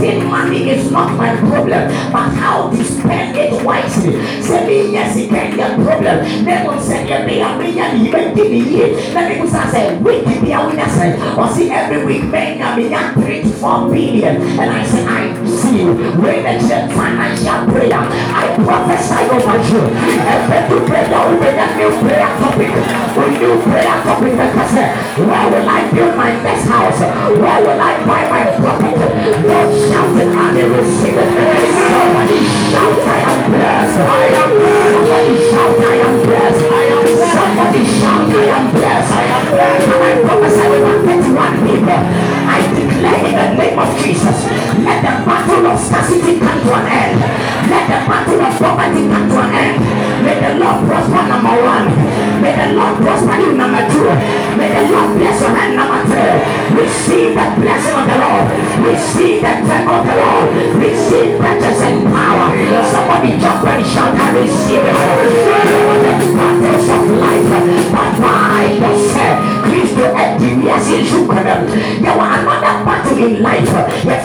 [0.00, 1.82] getting money is not my problem
[2.14, 4.12] but how to spend it wisely
[4.46, 8.60] sẹ́mi yẹ sika yẹ problem lẹ́nu sẹ́yẹ mi yà mi yà mi yẹ di mi
[8.72, 11.08] yie lẹ́nu kúta sẹ́ week bi a wọ́n yà sẹ́
[11.44, 12.24] ọ̀sí every week
[12.76, 15.22] mi yà three to four billion and I say I
[15.58, 15.84] see
[16.22, 18.02] wey the church financial prayer
[18.42, 19.82] I prophesy over you
[20.34, 22.70] ẹ̀fẹ̀ tó pray yà wọ́n yà new prayer topic
[23.16, 26.98] wọ́n new prayer topic kẹ́kẹ́ sẹ́ where will I build my next house?
[26.98, 28.98] Where will I buy my property?
[29.46, 31.30] Don't shout it and they receive it.
[31.86, 32.38] Somebody
[32.74, 34.90] shout I am blessed I am blessed.
[34.90, 37.34] Somebody shout I am blessed I am blessed.
[37.38, 39.86] Somebody shout I am blessed I am blessed.
[39.94, 42.00] And I prophesy with 31 people?
[42.54, 44.38] I declare in the name of Jesus
[44.82, 47.16] let the battle of scarcity come to an end.
[47.70, 49.78] Let the battle of poverty come to an end.
[50.26, 51.86] May the Lord prosper number one.
[52.42, 54.08] May the Lord prosper you number two
[54.58, 58.46] may the Lord bless your hand number three receive the blessing of the Lord.
[58.84, 60.48] Receive the favor of the Lord.
[60.82, 62.48] Receive riches and power
[62.92, 67.48] somebody jump and shout I receive it the battles of life
[67.94, 71.60] but Bible said Kristo ẹ̀dì wiase nsukkanam
[72.04, 73.72] yẹ wọ another battle in life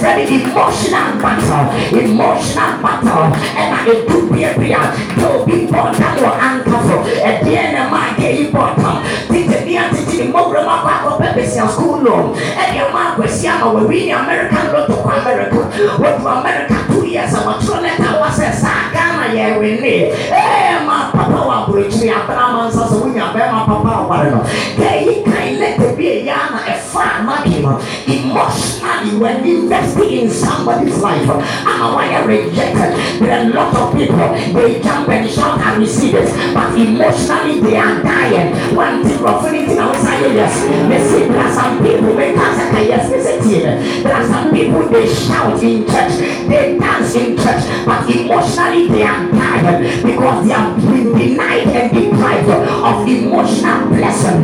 [0.02, 1.64] fẹ́ ni emotional battle
[2.04, 3.26] emotional battle
[3.62, 4.82] ẹ̀na edu biabia
[5.22, 6.96] tó bi bọ̀ náà wọ ankafo
[7.30, 8.96] ẹ̀dí ẹ̀ nà máa yẹ yí bọ̀ tán
[9.32, 13.68] títí ní àtìtì ne mmɔborɔ mu akɔ akɔpɛ besia school loan ɛde ama akwasi ama
[13.76, 15.58] wawi ne american lotto kɔ america.
[16.00, 21.38] Wɔdu america two years a wɔtoro lɛta wɔ sɛ saa ghana yɛwene ɛɛ ma papa
[21.48, 24.40] wɔ aborɔkyiri abena ma nsa sɛ wonya bɛrima papa aware no
[24.78, 27.59] kɛyi kan lɛta bi a yɛa na ɛfa anake
[28.08, 31.30] emotionally when investing in somebody's life.
[31.30, 32.92] Ama wayɛ rejected.
[33.22, 37.60] There are a lot of people they jump and shout and receive it but emotionally
[37.60, 38.76] they are dying.
[38.76, 40.56] One thing of anything outside yes
[40.90, 44.04] they say there are some people they can't say yes they say TV.
[44.04, 46.14] there are some people they shout in church
[46.48, 51.94] they dance in church but emotionally they are dying because they have been denied and
[51.94, 54.40] deprived of emotional blessing.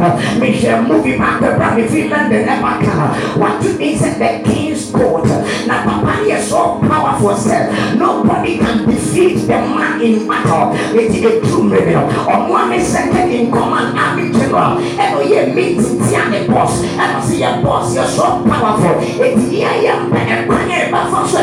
[0.56, 5.84] Share movie back the brand and ever can what you mean said the king's now
[5.84, 6.52] papa is
[7.16, 10.76] powerful sir nobody can defeat the man in battle.
[10.98, 12.10] It is a true miracle.
[12.28, 14.78] Or one second in command army general.
[14.78, 16.84] We are meeting the boss.
[16.84, 19.02] And I see your boss you're so powerful.
[19.02, 21.40] It's here I am and it back from so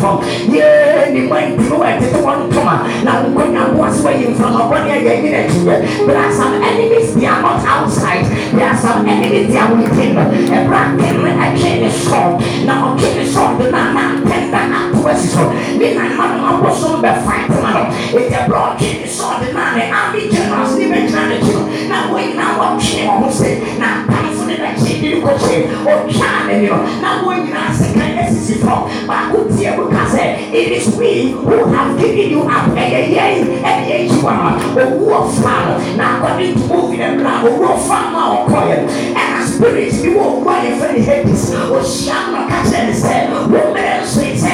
[0.00, 4.54] phone yeah the mind to it to one come now when I was waiting from
[4.54, 8.24] a body again there are some enemies they are not outside.
[8.52, 10.16] There are some enemies they are within.
[10.16, 15.32] A bracket a chain is strong now a chain is strong the man tender us
[15.32, 17.92] so the man was on the fight man.
[18.14, 22.58] It's a broad chain is strong the man army generals the man now when now
[22.58, 26.70] what chain was it now powerful in that chain you go say or can you
[26.70, 26.82] know.
[27.00, 30.50] Now when you ask the kind of sisi from but who tie we ka say
[30.50, 32.68] it is we who have given you up.
[32.76, 37.74] Eh eh eh you are owu of flower now according to movie them now owu
[37.74, 42.40] of flower or coil and spirit bi wɔ owó ayɛ fɛ ne hades ohyia no
[42.50, 44.52] ka kyerɛ ne sɛ wɔn mmerɛ nso yi sɛ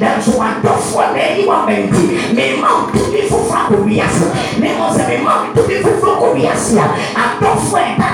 [0.00, 4.26] na tuwatofua beli wa bengi mema utulivu vwako biasa
[4.60, 5.88] nemoze mema utulivu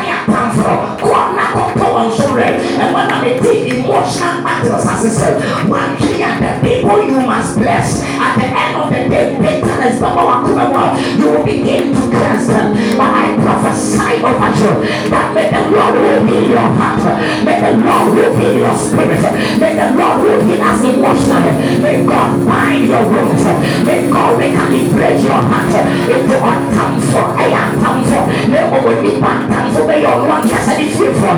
[0.09, 2.49] ya tamvro kuona kopa atamforɔ kɔɔ na kɔtɔ wɔn so rɛ
[2.83, 5.29] ɛwɔ na mɛ ti emotional battles asesɛ
[5.69, 8.03] one three and the people you must bless.
[8.19, 10.85] At the end of the day bitterness mu a
[11.19, 12.75] you will begin to curse them.
[12.99, 14.73] But I prophesy over you
[15.11, 15.95] that may the Lord
[16.29, 17.03] heal your heart.
[17.45, 19.23] May the Lord heal your spirit.
[19.61, 23.45] May the Lord heal us emotionally may God bind your wounds.
[23.87, 25.75] May God recalibrate your heart.
[26.15, 31.35] Into a thankful I am thankful na mmom nipa ntamfo bɛyɛ ɔno ankasa ne fiefoɔ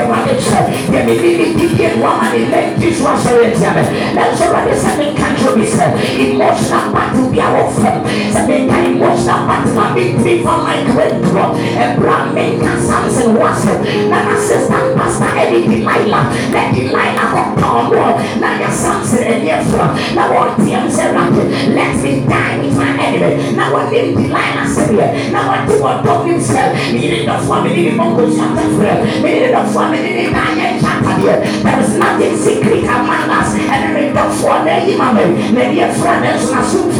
[0.00, 0.60] ɛdɛ wade kyerɛ
[0.92, 3.82] deɛ mede ne didie no ama ne lɛnti so asɔre atia me
[4.16, 5.86] nanso wade sɛ menka nkyerɛ bi sɛ
[6.24, 7.96] emotional battle bi a wɔfam
[8.32, 11.44] sɛ menka emotional battle a mentimi fa microentorɔ
[11.84, 13.72] ɛbra menka samson ho asɛ
[14.10, 18.06] na n'asistant pastor ɛde delilah na delilah kɔtɔn no
[18.40, 21.44] na yɛ samson ani afura na wɔnteɛm sɛ rate
[21.76, 26.62] let me die with my enemy na wɔnim delilah sɛdeɛ na wɔde wɔdɔm nim sɛ
[26.92, 28.92] meyere dɔfoɔ mede ne bɔnkɔ hyɛntafrɛ
[29.22, 33.54] meyere dɔfoɔ mede There is nothing secret among us.
[33.54, 35.54] And we don't for the imam.
[35.54, 36.90] Maybe a friend is not so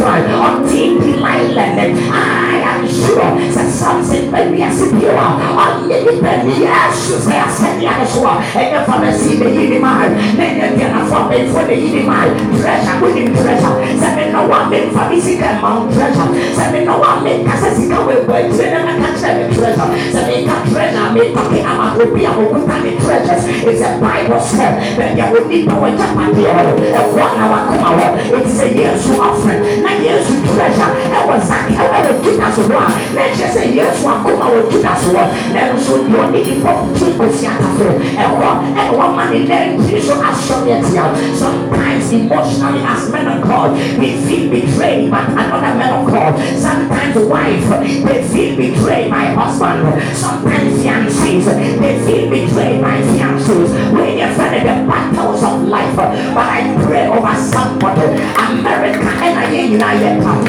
[0.68, 5.26] delilah ne I am sure sɛ samson bɛwiase bio a
[5.64, 10.44] ɔnyɛ nipa ni yesu sɛ asɛdeɛ no so a ɛnyɛ famasi bɛyi ne ma na
[10.44, 12.16] ɛnyɛ deɛnafoɔ abɛyifoɔ na yi ne ma
[12.60, 17.10] treasure wonim treasure sɛ menɔ wa memfa me sika ma wo treasure sɛ menɔ wa
[17.24, 21.58] menka sɛ sika wɔ abu akyire na mɛka kyerɛ me treasure sɛ meka treasure metɔke
[21.70, 26.72] ama obi a wɔkuta ne treasures it's a bible said baabi a onipa wɔgyapadeɛ hɔ
[27.00, 28.06] ɛhɔ na wakoma hɔ
[28.36, 30.90] ɛti sɛ yesu offering na yesu treasure.
[31.18, 35.22] Ɛwɔ zake ɛwɔ wɔ judas hɔ a na ɛkyerɛ sɛ yesu akoma wɔ judas hɔ
[35.54, 37.92] nanso deɛ ɔne nipa ti osi ataforo
[38.22, 38.48] ɛhɔ
[38.78, 44.50] ɛna wɔma ne nantiri so asɔre atia sometimes emotionally as men of God we feel
[44.50, 46.34] betrayed by another man of God.
[46.56, 47.68] Sometimes wife
[48.04, 49.80] they feel betrayed by husband.
[50.14, 51.44] Sometimes fiancés
[51.80, 53.70] they feel betrayed by fiancés.
[53.92, 55.96] When you're fighting the battles of life.
[55.96, 58.06] But I pray over somebody.
[58.50, 60.39] America and I hear United we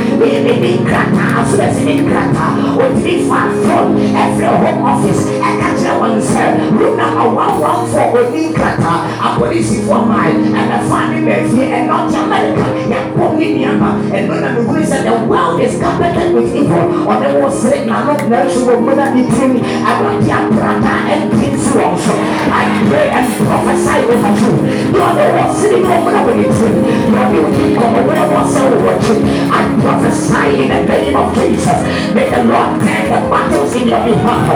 [2.82, 7.60] with three far from every home office and catch the one sir room number one
[7.60, 11.22] one four with in Grata a police for mine and the family
[11.56, 16.34] here and not America yeah only and none of the police the world is covered
[16.34, 21.32] with evil or there was saying I'm not natural mother eating about your brother and
[21.74, 24.52] I pray and prophesy over you.
[24.92, 28.76] you are the one sitting whatever you drink you are the king of whatever soul
[28.84, 31.80] watching I prophesy in the name of Jesus.
[32.14, 34.48] May the Lord turn the battles in your behalf.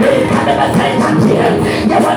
[0.00, 0.92] May the Lord turn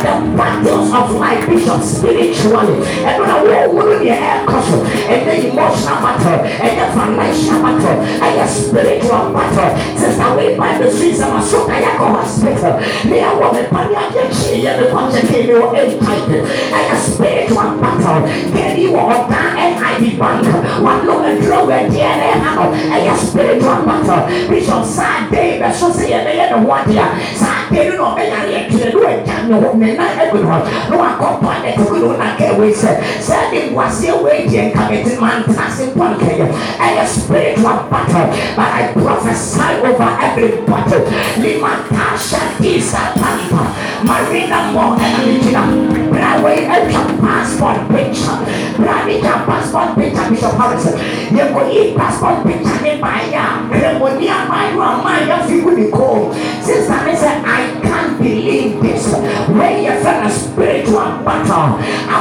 [0.02, 2.76] the battles of life bishop spiritually.
[3.06, 4.78] And when I ɛno na wɔworo deɛ ɛɛkɔ so
[5.12, 7.96] ɛnyɛ emotional battle ɛnyɛ financial battle
[8.26, 9.72] ɛyɛ spiritual battle.
[9.98, 12.74] Sister wei by the streets of asoka yɛkɔ hospital
[13.10, 16.38] ne yɛwɔ me pa ne adeɛ kyee yɛ me kɔkyɛ kee me wɔ ɛntype
[16.78, 18.20] ɛyɛ spiritual battle
[18.54, 20.46] kɛni wɔ ɔdaa NIB bank.
[20.86, 22.64] Wano aduro wɔ ɛdeɛ ne ha no
[22.96, 27.96] ɛyɛ spiritual battle bishop saa day bɛso sɛ yɛbɛyɛ ne ho adeɛ saa day no
[27.96, 30.58] na ɔbɛyare ɛtwerɛ ne wɔagya ne ho ne nan agu ne hɔ
[30.90, 32.92] na wakɔ pɔnet gu ne ho na ka wei sɛ
[33.28, 36.46] sɛ de boaseɛ wei deɛ nka mete mantena se mpɔ nkɛyɛ
[36.86, 41.04] ɛyɛ spiritual battle but I prophesy over every battle
[41.44, 43.64] limatasha disa pampa
[44.08, 45.62] marina mo ɛna megyina
[46.12, 48.40] bra wei atwa passport picture
[48.80, 50.96] bra megya passport picture bishop harrison
[51.38, 56.20] yɛkɔyi passport picture ne baayɛ a kremoni amaayewa amaayɛ fi gu ne kɔn
[56.64, 57.32] sister ne sɛ
[57.66, 59.14] I can't believe this
[59.56, 61.80] when you feel a spiritual battle
[62.12, 62.20] a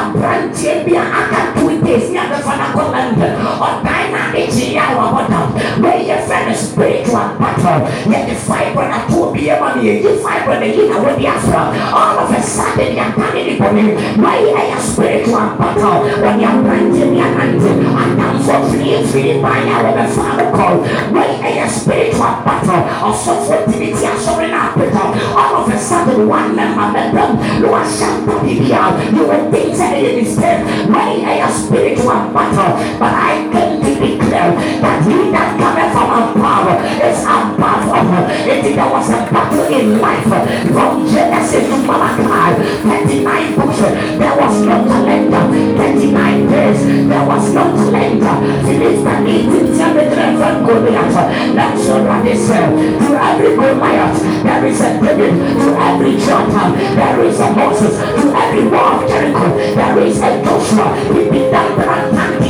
[1.18, 3.34] aka two days ne abɛfa no akɔ london
[3.66, 5.40] ɔdan na ɛkyi yɛ a wabɔda
[5.82, 7.78] when you feel a spiritual battle
[8.12, 11.62] yɛde fibre na to obi yɛ ma no yɛyi fibre na yi na wɔde afra
[11.98, 13.84] all of a sudden yɛadane ne bɔne
[14.22, 19.76] why ɛyɛ spiritual battle when you're branching wɔde aberanteɛ bi anante adamfo firiefiri ban a
[19.84, 20.74] wɔbɛfa no kɔl
[21.14, 22.80] why ɛyɛ spiritual battle?
[23.08, 25.02] Ɔsɔfo timi ti asɔre no apeta
[25.36, 28.82] all of a sudden one member bɛbɛm na wahyɛ bibia
[29.14, 33.93] you will think that it is dead why ɛyɛ spiritual battle but I came to
[33.98, 38.24] declare that he that cometh from above is above all.
[38.44, 44.54] If there was a battle in life from Genesis to Malachi 39 books there was
[44.62, 45.30] no talent
[45.78, 48.22] 39 days there was no talent
[48.64, 51.54] Philistine meeting Timothy from Goliath.
[51.54, 52.70] That's they said.
[52.74, 55.34] To every Goliath there is a David.
[55.34, 57.96] To every Jonathan there is a Moses.
[57.98, 60.96] To every war of Jericho there is a Joshua.
[61.14, 61.50] He beat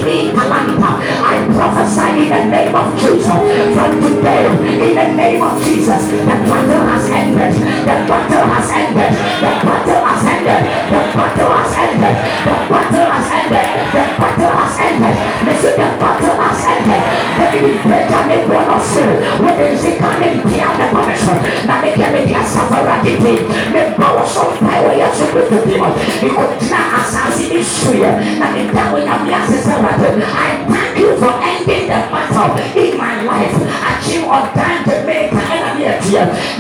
[0.05, 3.41] the Talanta I prophesy in the name of Jesus
[3.73, 6.03] from today in the name of Jesus.
[6.13, 7.53] The battle has ended.
[7.57, 9.13] The battle has ended.
[9.41, 10.63] The battle has ended.
[10.93, 12.17] The battle has ended.
[12.45, 13.69] The battle has ended.
[13.95, 15.17] The battle has ended.
[15.49, 17.25] Listen the battle has ended.
[17.55, 19.05] David Benjamin Bonosu
[19.41, 23.43] with the Zikanin Piana Commission na me kemi dia safara dite
[23.73, 25.89] me bawo so pai wa ya so pe pe mo
[26.23, 30.23] e ko na asasi ni suye na me dawo na me asese God.
[30.23, 33.55] I thank you for ending the battle in my life.
[33.55, 36.03] Achieve on time to make time yet.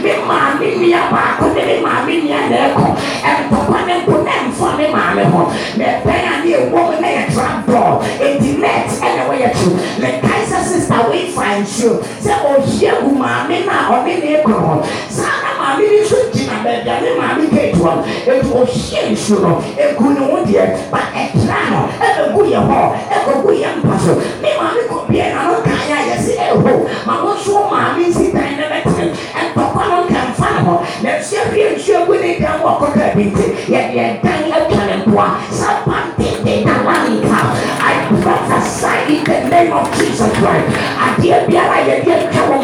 [0.03, 2.95] Me mami ni aba kone me mami ni aneko.
[3.25, 5.51] And papa ne kone mfa me mami ho.
[5.77, 8.03] Me pena ni ewo me a ye trap door.
[8.05, 9.71] E di net ene we ye tu.
[10.01, 12.03] Me kaisa sister we find you.
[12.21, 14.83] Se oh, o hie u mami na o me ne ko.
[15.09, 16.34] Sana mami ni tu
[16.87, 19.53] yɛne maame ketewa no ɛti ɔhyɛ nsu no
[19.85, 22.81] ɛgu ne ho deɛ ba ɛtra no ɛbɛgu yɛ hɔ
[23.17, 24.13] ɛkɔgu yɛ mpa so.
[24.43, 26.73] Ne maame kɔ bia na no kaa yɛ a yɛse ɛho
[27.07, 31.35] ma wo nso maame nsi dan ne bɛtene ɛntɔkwa no nkɛmfa ne hɔ na nsu
[31.43, 35.29] ahwie nsu agu ne dan wɔ kɔtɔ abi nti yɛde ɛdan atwa ne mpoa.
[35.51, 35.81] Saa
[36.45, 37.41] de na lanka
[37.81, 40.69] I prophesy in the name of Jesus Christ.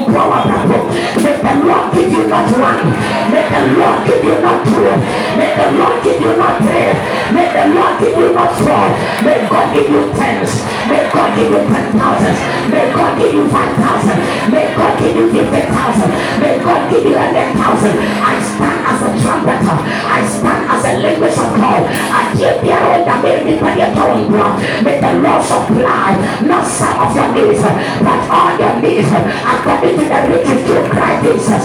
[0.01, 0.79] Mpoa wa brabɔ
[1.23, 2.85] may the Lord give you not one.
[3.33, 4.91] May the Lord give you not two.
[5.39, 6.93] May the Lord give you not three.
[7.35, 8.87] May the Lord give you not four.
[9.25, 10.53] May God give you tens.
[10.89, 14.19] May God give you ten thousand may God give you five thousand.
[14.53, 16.11] May God give you fifty thousand.
[16.41, 17.95] May God give you hundred thousand.
[17.99, 19.77] I stand as a trumpeter.
[20.07, 21.83] I stand as a language of God.
[22.19, 24.49] Adeɛ biara ɔda mɛ nipa deɛ twa wo mpoa
[24.85, 26.11] may the Lord supply
[26.51, 27.63] not some of your needs
[28.07, 29.11] but all your needs
[29.53, 31.65] according to the riches through Christ Jesus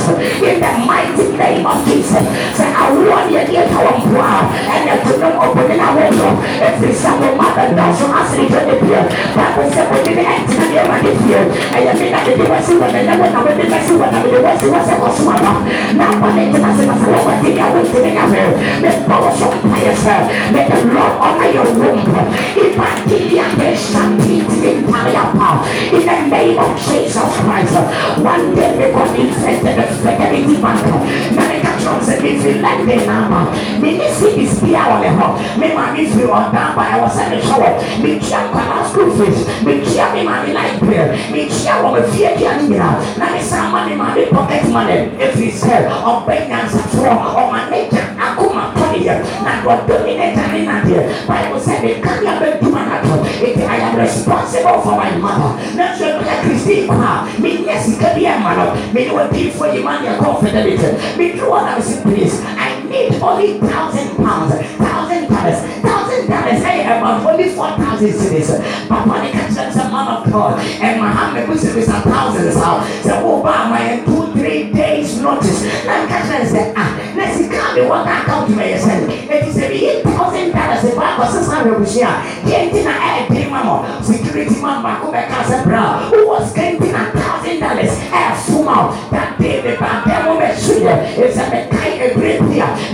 [0.49, 2.25] in the mighty name of Jesus
[2.57, 4.31] say I want you to wo mpoa
[4.75, 6.27] ɛnɛ to no ɔbɔne na wo no
[6.67, 9.01] ɛfiri sɛ wo ma bɛda so asere twa ne bia
[9.35, 11.39] bible sɛ wode ne ɛntena ne ɛwade fie
[11.77, 14.39] ɛyɛ me na mede wasi wɔ ne nɛ wɔ na mede bɛsi wɔ na mede
[14.45, 15.51] wasi wɔ sɛ kɔso aba
[15.97, 18.41] na abɔne ntena se na sɛ wɔwɔde ne awɔntene nyame
[18.83, 20.15] mebɔ wo so mpaeɛ sɛ
[20.53, 21.65] may the Lord honor your
[21.95, 25.65] womb Ipantilia Pesantiti Pariapa in power.
[25.95, 27.75] In the name of Jesus Christ
[28.19, 30.83] one day we got infected the fertility bank
[31.31, 33.43] America Jones and if you like the number
[33.81, 35.27] me ni see this bia wɔ me hɔ
[35.59, 40.05] me ma mi fi ɔdan ba ɛwɔ sɛ me tua nkwadaa school fees me tua
[40.13, 43.39] me mi light bill me tua wɔ me fie aduane nyinaa na me
[43.71, 45.75] ma me ma pocket money efiri sɛ
[46.11, 51.59] ɔbɛ nyansafoɔ ɔma ne gya akoma tɔ ne ɔdɔ mi ne gya ne nadeɛ bible
[51.81, 53.13] me mi abɛ duma na to
[53.45, 57.49] eti I am responsible for my mother na nso ɛno yɛ kristi kɔ a me
[57.65, 60.89] nyɛ sika bi ɛma no me ne wa di fo yi ma ne ɛkɔ fidelity
[61.17, 66.63] me me si please I need only thousand pounds, thousand dollars, thousand dollars.
[66.63, 68.49] Hey, about only four thousand cities.
[68.87, 72.85] But when it comes the man of God, and Muhammad was with a thousand how.
[73.03, 75.63] So Obama in two, three days notice.
[75.63, 76.09] And
[76.47, 78.63] said, ah, let's see, come the one account to my
[79.07, 79.15] me.
[79.27, 80.83] It is a thousand dollars.
[80.85, 86.27] I a son of Lucia, getting a head, mama, security man, Marco Becasa Brown, who
[86.27, 86.74] was getting
[87.05, 87.93] a thousand dollars.
[88.11, 91.75] Air Fuma, that day, the Bandemo Messuya, is a.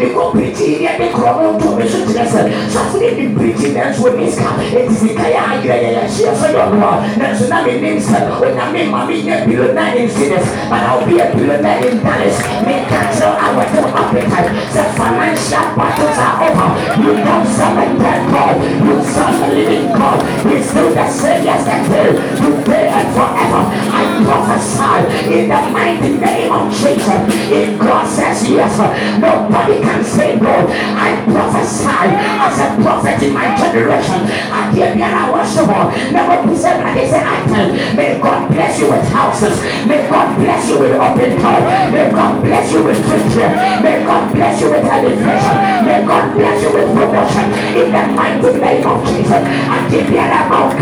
[0.01, 2.01] We go pretty, and the Crown to me, so
[2.69, 4.73] so they be preaching that's what is coming.
[4.73, 7.19] It is the Kaya, she has a young one.
[7.19, 8.01] That's not my name.
[8.01, 12.39] When I mean, mommy, a billionaire in cities, but I'll be a billionaire in Dallas.
[12.65, 14.49] Make cancel our full appetite.
[14.73, 16.69] The financial battles are over.
[17.01, 18.57] You don't summon that God.
[18.57, 20.17] You serve the living God.
[20.49, 23.61] He's still the same yesterday, today, and forever.
[23.69, 27.21] I prophesy in the mighty name of Jesus.
[27.51, 28.77] If God says yes,
[29.19, 30.67] nobody can say no.
[30.69, 32.07] I prophesy
[32.45, 34.21] as a prophet in my generation.
[34.51, 35.67] I me and I worship
[36.11, 37.95] Never be said like they say I can.
[37.95, 39.59] May God bless you with houses.
[39.85, 41.61] May God bless you with open door.
[41.91, 43.49] May God bless you with victory.
[43.83, 45.57] May God bless you with elevation.
[45.85, 47.47] May God bless you with promotion.
[47.75, 49.43] In the mighty name of Jesus.
[49.43, 50.79] I give you an amount of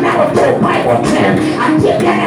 [0.00, 1.34] Now to Bible term.
[1.60, 2.19] I give you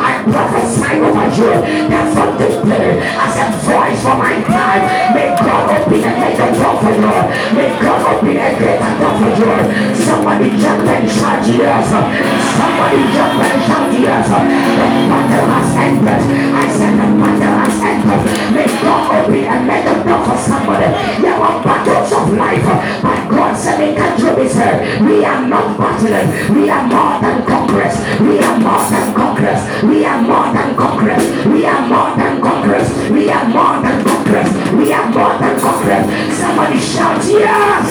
[0.00, 1.52] I prophesy over you
[1.88, 4.82] that from this day a voice for my time.
[5.14, 7.12] May God open a greater for you.
[7.56, 9.52] May God open a greater for you.
[9.96, 11.88] Somebody jump and shout yes.
[11.88, 14.28] Somebody jump and shout yes.
[14.28, 16.20] The battle has ended.
[16.52, 18.20] I said the battle has ended.
[18.54, 20.88] May God open a greater for somebody.
[21.22, 22.68] There are battles of life.
[23.02, 24.56] But God said in control is
[25.02, 26.54] We are not battling.
[26.54, 27.96] We are more than conquerors.
[28.20, 29.62] We are more than conquerors.
[29.82, 31.24] We are more than conquerors.
[31.46, 32.88] We are more than conquerors.
[33.10, 34.50] We are more than conquerors.
[34.72, 36.06] We are more than conquerors.
[36.38, 37.86] Somebody shout yes.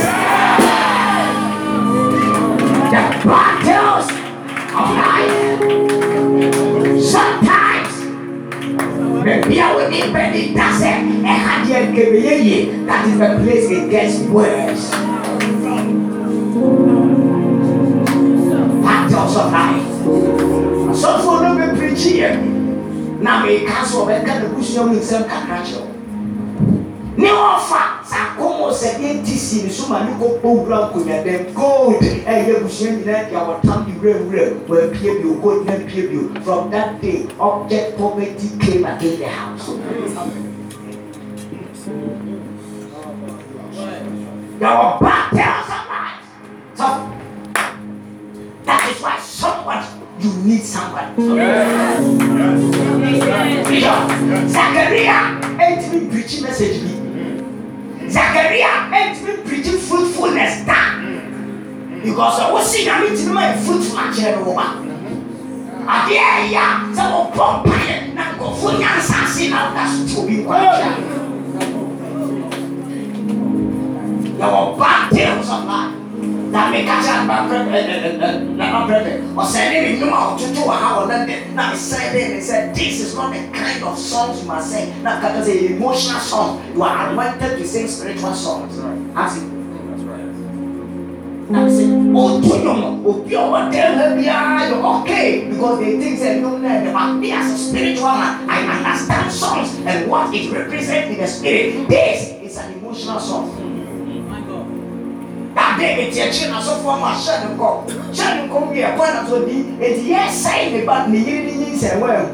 [2.89, 4.07] The battles
[4.79, 5.33] of life.
[7.01, 7.91] Sometimes
[9.25, 12.85] maybe I will need Benny Tasset and Hadian Kebeye.
[12.85, 15.08] That is the place it gets worse.
[18.83, 19.85] Factors of life.
[20.95, 22.41] So for no be preach here.
[23.21, 25.61] Na me kaso be ka de kusi yo nsem kakra
[27.17, 30.99] New Ne ofa sa komo se de tisi ni so ma ni ko powura ko
[30.99, 35.21] nya dem gold e ye kusi ni na ya watam di wure wure wa pie
[35.21, 36.41] bi o gold na pie bi o.
[36.41, 39.69] From that day object poverty came against the house.
[44.59, 45.78] There were battles
[46.79, 47.11] That
[48.95, 49.83] is why someone,
[50.19, 51.13] you need someone.
[51.35, 51.99] Yes.
[53.69, 53.83] Yes.
[53.83, 54.51] Yes.
[54.51, 58.09] Zachariah ain't been preaching message me.
[58.09, 60.95] Zachariah ain't been preaching fruitfulness that.
[62.01, 64.87] Because I was seeing I mean to my fruitful action woman.
[65.89, 70.21] adeɛ a ɛyɛ a sɛ wɔbɔ mpaeɛ na nkɔfoɔ nya nsase na woda so to
[70.21, 70.89] obi nkwankyia
[74.37, 75.98] na wɔba ntɛm sɛ maa
[76.49, 77.23] meka kyerɛ
[78.57, 82.73] nanabrɛdɛ ɔsɛ ne nnwom a ɔtoto wɔ ha wɔ london na mesɛe de ne sɛ
[82.73, 84.93] this is not the kind of songs you must sing.
[85.03, 86.61] Na kaka sɛ emotional song.
[86.73, 88.73] You are anointed to sing spiritual songs.
[89.15, 89.41] Ase
[91.49, 91.83] na sɛ
[92.13, 93.39] ɔto nnwom obi a
[93.73, 95.45] dɛm ha biara yɛ okay.
[95.49, 99.31] Because they think sɛ nnwom na ɛdɛ but me as a spiritual man I understand
[99.31, 101.87] songs and what it represents in the spirit.
[101.89, 103.69] This is an emotional song
[105.79, 107.69] ade eti akyire na asɔfo ama ahyɛ ne nkɔ
[108.13, 109.55] hyɛ ne nkɔ wie ɛkɔ na so di.
[109.79, 112.31] Eti yɛ sɛn ne ba ne yiri ne nyi nsɛn wɛ mu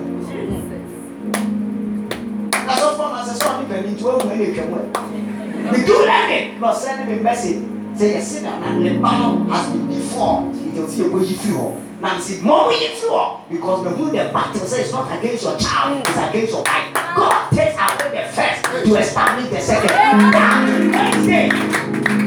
[2.68, 5.94] asɔfo ama sɛ sɛ ɔne pɛni nti wɔn mu ɛna etwa mu ɛ ne do
[6.10, 7.58] lɛni na ɔsɛn ne mi mɛsɛg
[7.98, 11.10] sɛ yɛ si na na ne ba no has been deformed eti o ti yɛ
[11.12, 11.72] kɔ yi fi hɔ
[12.02, 15.44] na nsi mɔ yi fi hɔ because the who the battle say it's not against
[15.44, 19.96] your child it's against your wife God takes away the first to establish the second.
[20.32, 22.25] Now Wednesday.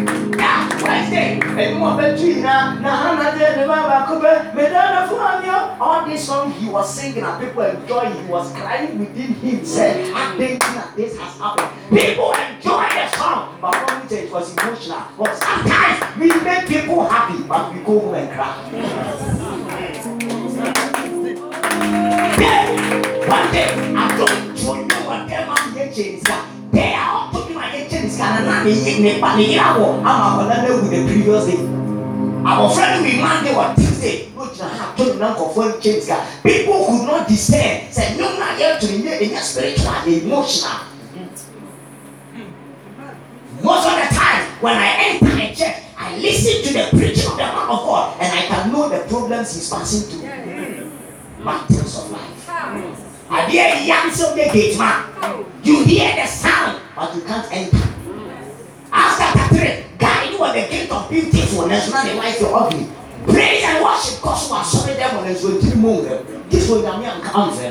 [2.82, 3.32] Nahana,
[5.80, 9.96] all this song he was singing and people enjoying, he was crying within himself.
[9.96, 10.58] And then
[10.96, 11.70] this has happened.
[11.90, 15.02] People enjoy the song, but we say it was emotional.
[15.16, 18.70] But sometimes we make people happy, but we go home and cry.
[22.38, 25.58] Then, one day, I don't know what them are.
[26.70, 27.72] They are all talking about
[28.18, 28.44] change.
[28.44, 31.58] Kana na ne ne pa ne yira wo ama akwadaa na ewu the previous day.
[32.44, 36.86] abɔfra no wi monday wɔ tuesday no gyina ha to nyina nkɔfoɔ nkyɛn sika people
[36.86, 37.80] could not discern.
[37.90, 40.80] Nnwom no a yɛto no nyɛ ɛnyɛ spiritual ɛyɛ emotional.
[43.62, 47.36] Most of the time when i enter a church i listen to the preaching of
[47.36, 50.30] the man of god and i can know the problems he's passing through.
[51.42, 52.48] Mountains of life.
[53.30, 55.02] Adeɛ yam sɛ ɔyɛ gate man.
[55.62, 57.87] You hear the sound but you can't enter
[60.38, 62.86] you are the king of beautifulness na the wife you ugly
[63.26, 66.14] praise and worship cause wa sọ̀rọ̀ dem ọ n'ezu odi mu rẹ
[66.50, 67.68] dis one yam and kam fẹ.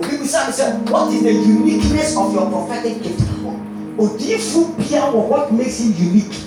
[0.00, 3.22] obi bisa mi sẹ what is the uniqueness of your prophetic gift?
[3.98, 6.38] Odiifo bia wọ what makes him unique?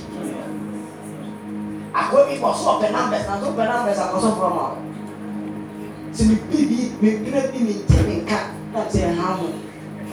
[1.94, 4.78] Akɔmi bɔ so ɔpɛ numbers na so pɛ numbers akɔsɔ fɔlɔ ma o
[6.16, 8.40] sɛ mi bi bi mi pina bi mi ntɛ mi nka
[8.74, 9.40] na ti ɛ ha.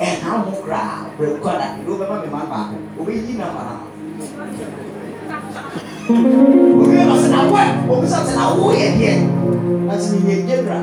[0.03, 3.85] Ɛha mo koraa brɛ kɔda ebi wobɛma mi ma baako obeyi na ma na ma
[6.81, 9.13] obi yɛ ɔsɛ na wɔ obi sɛ ɔsɛ na wɔ yɛ deɛ
[9.87, 10.79] na sɛ mi yɛ gyebra.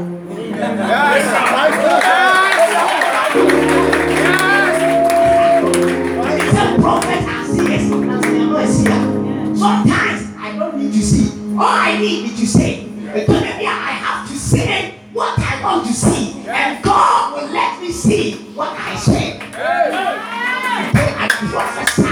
[9.60, 11.28] Sometimes I don't need to see.
[11.58, 12.88] All I need is to say.
[13.14, 17.82] Because maybe I have to say what I want to see, and God will let
[17.82, 19.40] me see what I say.
[19.40, 22.12] Today I prophesy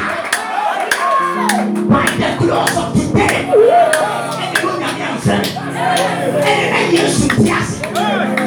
[1.92, 3.36] by the close of the day.
[6.48, 7.78] Ẹnìkan yẹn sùn tí a sì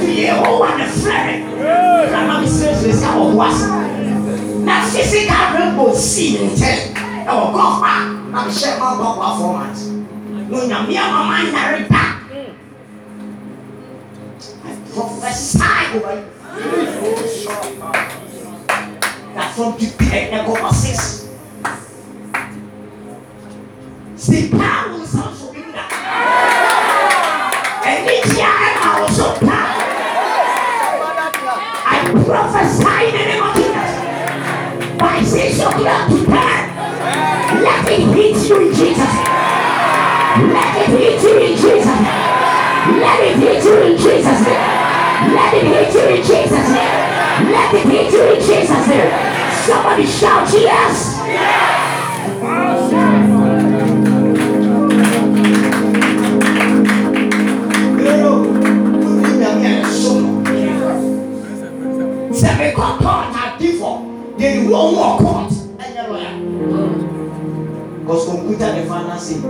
[0.01, 1.38] fi yẹ owó wà ní fúlẹ̀rẹ̀.
[2.09, 3.66] Fúlẹ̀rẹ̀ mi sè é sá wọ̀ wá sí.
[4.64, 6.74] Na physical rainbow sí ní ntẹ́
[7.28, 7.96] ẹ̀wọ̀ gọ́ọ̀fù a,
[8.38, 9.84] àmì sẹ́ ẹ̀ máa bọ̀ wá fọ́ọ̀màtì.
[10.51, 12.05] Lóyàmíà màmá ń yàrá dá.
[14.64, 16.39] I prophesy over you.
[19.34, 21.26] That from today ɛkɔkɔ six
[24.16, 25.84] sika wo nsa so bi da
[27.90, 29.61] ɛni tia ɛma wo so pa
[31.92, 33.92] I prophesy in the name of Jesus
[34.98, 36.61] by six o'clock to ten.
[37.64, 39.14] Let it hit you Jesus.
[40.54, 42.00] Let it hit Jesus.
[43.00, 44.80] Let it hit Jesus.
[45.28, 46.68] Let it hit you in Jesus.
[47.52, 48.84] Let it hit you in Jesus.
[49.66, 51.20] Somebody shout yes.
[62.40, 63.90] Sɛ mekɔ court adifo
[64.38, 65.52] yɛn wo wɔ court
[65.82, 66.34] ɛnyɛ lawyer
[68.06, 69.40] cause computer the final say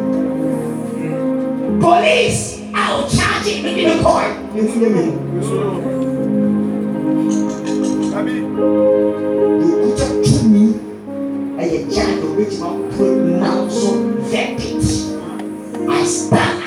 [1.80, 3.74] police a o charge me?
[3.74, 5.02] De kɔɛ ne mu nye me
[9.60, 10.64] yɛkuta tumi
[11.60, 13.80] ɛyɛ judge obetuma pronounce
[14.30, 14.88] verdict
[15.88, 16.59] I stand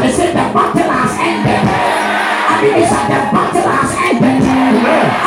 [0.00, 1.64] Sọ ní sẹ the battle has ended.
[2.52, 4.42] Àmì ní sọ the battle has ended.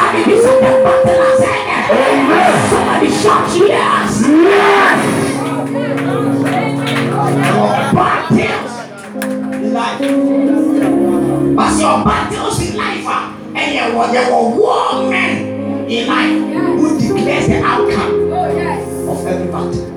[0.03, 2.53] Àmì ní sọ the battle has ended.
[2.71, 4.13] Somebody shout yes.
[7.53, 8.73] Your battles
[9.61, 9.99] in life.
[11.55, 16.35] But your battles in life are and there were, there were war men in life
[16.79, 18.13] who declares the outcome
[19.09, 19.92] of every battle.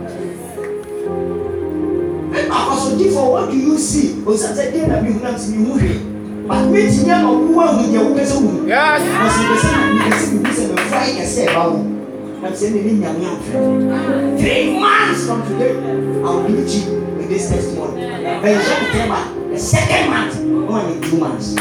[2.96, 4.22] For what do you see?
[4.26, 6.00] O sɛ sɛ den na mi hu na mi hu hwee.
[6.48, 8.66] But mi ti nya ɔwu ahu deɛ wo kɛse hu.
[8.66, 9.02] Yes.
[9.04, 11.78] Na sɛ bɛsɛ na mi kɛse mi hu sɛ mɛ fura yi kɛse ɛba wo.
[12.42, 13.52] Na sɛ mi ni nyame afɛ.
[14.38, 16.84] Three months from today, I will meet you
[17.18, 17.96] with this testimony.
[18.40, 20.34] But in September, the second month,
[20.70, 21.54] only two months.
[21.58, 21.60] I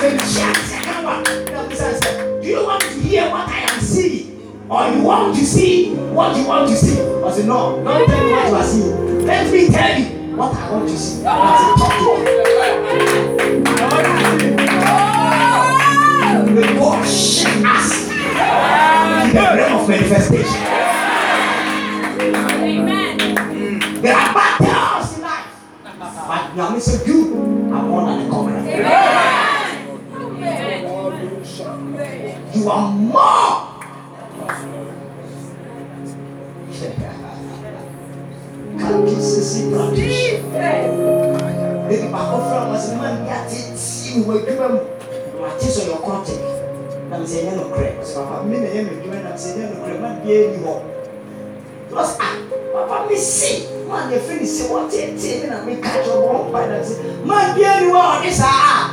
[0.00, 1.22] said, share the second one.
[1.52, 2.97] Now, this I said, Do you want to
[4.70, 7.00] Or you want to see what you want to see?
[7.00, 9.24] I said, No, don't tell me what you are seeing.
[9.26, 11.22] Let me tell you what I want to see.
[11.26, 11.38] Ah!
[11.40, 12.38] I said, Talk to me.
[16.54, 18.14] The God shake us in
[19.32, 20.60] the realm of manifestation.
[24.02, 25.46] There are battles in life.
[25.82, 27.18] But Nyame said, You
[27.72, 28.62] are more than a conqueror.
[32.54, 33.47] You are more.
[38.88, 40.40] Kakisisi practice.
[41.92, 44.80] ebi baako fura wɔn sɛ mmaa bi ate tii wɔ adwuma mu
[45.36, 46.40] na wate sɛ ɔyɛ ɔkɔntek
[47.10, 49.36] na mo sɛ ɛnyɛ no korɛ ɔsɛ papa mi na ɛyɛ mi adwuma na mo
[49.42, 50.72] sɛ ɛnyɛ no korɛ ma bie ni hɔ
[52.00, 52.34] ɔsɛ ah
[52.74, 53.50] papa mi si
[53.88, 56.76] maa na efi ni si wɔ tete mi na mi ka kyerɛ bɔ ɔmpa na
[56.88, 58.92] sɛ maa bie ni hɔ ɔde saa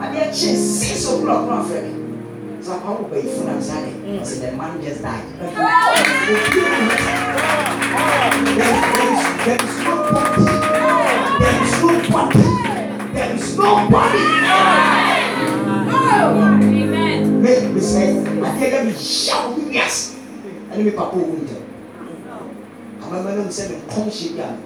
[0.00, 1.92] adeɛ kye six o'clock na afɛ mi
[2.62, 3.90] sɛ papa wo bɛyi funu asa de
[4.20, 5.24] ɔsɛ the man just died.
[9.38, 10.44] There is nobody.
[11.38, 12.48] There is nobody.
[13.14, 14.22] There is nobody.
[17.40, 20.16] Make me say, I tell them, shout yes.
[20.70, 21.62] And me papa won't tell.
[23.00, 24.56] Come on, man, say me come she ya.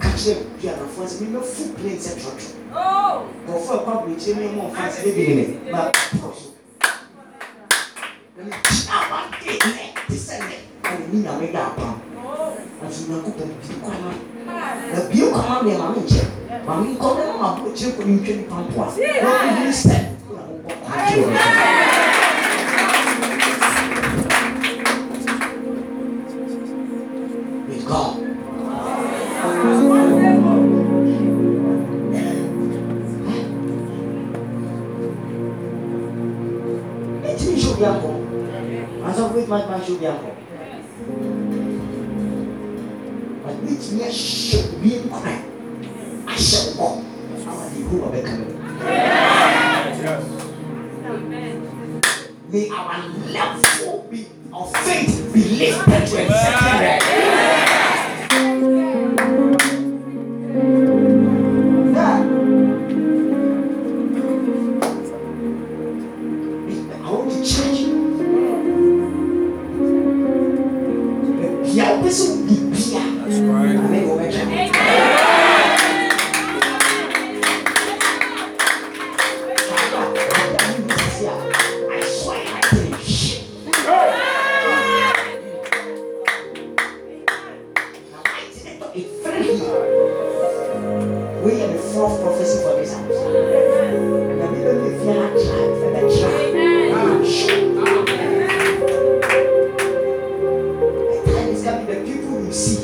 [0.00, 1.20] Catch them, you are for us.
[1.20, 2.57] Me no food plane set trot.
[2.68, 5.80] nkurɔfoɔ a ɛkɔ aburokyi ne mu nfa se bebree ne ba
[6.20, 6.48] pɔw so
[8.38, 11.94] nkyɛn a wade ne te sɛ ne ɛna ne nyame da apam
[12.84, 14.10] nso nyako pɛm bi kɔma
[14.92, 16.28] na bie kɔma deɛ maame nkyɛn
[16.66, 18.86] maame nkɔmɛ ma aburokyi kɔ ne ntwɛn pampoa
[19.22, 19.96] na ɔkɔ yi sɛ
[20.34, 22.07] na ɔkɔ kɔntro ne.
[39.88, 40.37] lluvia.
[102.52, 102.78] si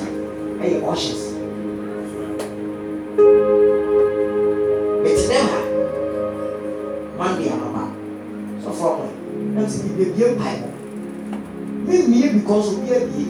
[0.62, 1.22] ɛyɛ ɔhyɛs
[5.02, 5.58] mɛtena ha
[7.18, 7.84] mami amama
[8.64, 9.06] sɔfo ɔkɔ
[9.58, 10.68] ɛti mi bebie mpaebɔ
[11.86, 13.28] mi mie because obi abie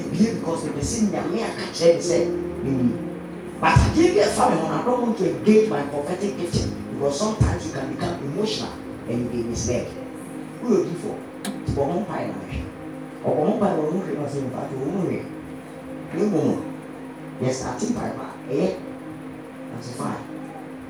[0.00, 2.18] ebie because ebi si nyame aka kyerɛ mi sɛ
[2.64, 2.92] mimi
[3.62, 6.74] but I give you mi ho na I don't want to engage my prophetic kitchen
[6.92, 8.72] because sometimes you can become emotional
[9.08, 9.86] and you dey misled.
[10.62, 11.16] Who you do for?
[11.44, 12.58] Ti bɔ ɔmo mpae na ɔhwɛ
[13.22, 15.18] ɔbɔ ɔmo mpae na ɔmo hwɛ na ɔsɛ nipa ti ɔmo hwɛ
[16.12, 16.60] three million
[17.40, 18.76] yɛ starting primer ɛyɛ
[19.72, 20.20] ninety five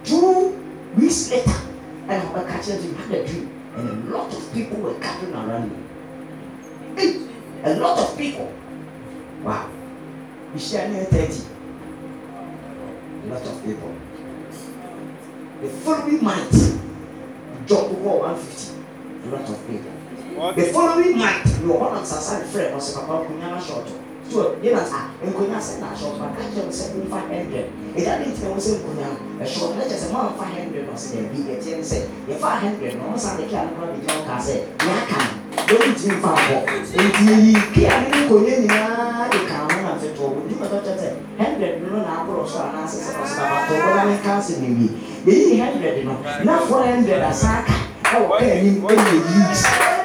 [0.04, 0.58] two
[0.98, 1.58] weeks later
[2.08, 5.34] I have kyerɛ sɛ you had a dream and a lot of people were gathering
[5.34, 5.78] around me.
[7.64, 8.52] a lot of people.
[9.42, 9.68] Wow.
[10.52, 11.42] We share yɛ thirty
[13.24, 13.94] a lot of people.
[15.62, 16.82] The following month
[17.66, 18.74] job wɔ one fifty.
[19.24, 19.92] A lot of people.
[20.56, 24.01] The following month yɛ ɔhɔ na nsasa ne fɛrɛ ɔsɛ papa nkunyala short
[24.32, 24.98] twelve yẹn na sa
[25.28, 27.66] nkonya sẹ na aṣọ ọba kájọ mi sẹ nfa hundred
[27.98, 29.08] ẹja de ntina wọn sẹ nkonya
[29.44, 31.98] ẹṣọ ọba ẹja sẹ wọn fa hundred ọsẹ ẹbi ẹti ẹni sẹ
[32.28, 34.54] yẹfa hundred na wọn sá de kí alukura de jẹun ká sẹ
[34.88, 35.20] yà kà
[35.68, 36.96] lórí ti nfa bọ nti
[37.32, 41.08] eyi kí ale ní nkonya nyinaa de kà wọn na fẹtọ wọn ní mẹtọ kyẹtẹ
[41.40, 44.86] hundred no, na akọrọ sọ àná sẹsẹ ọsẹ bàbá tó wọn náà ní kánsì nìyí
[45.32, 46.14] èyí hundred nọ
[46.46, 47.74] náà no, hundred asaka
[48.16, 50.01] ẹwọ kẹ́ẹ̀ ní ẹ̀yẹ yíyí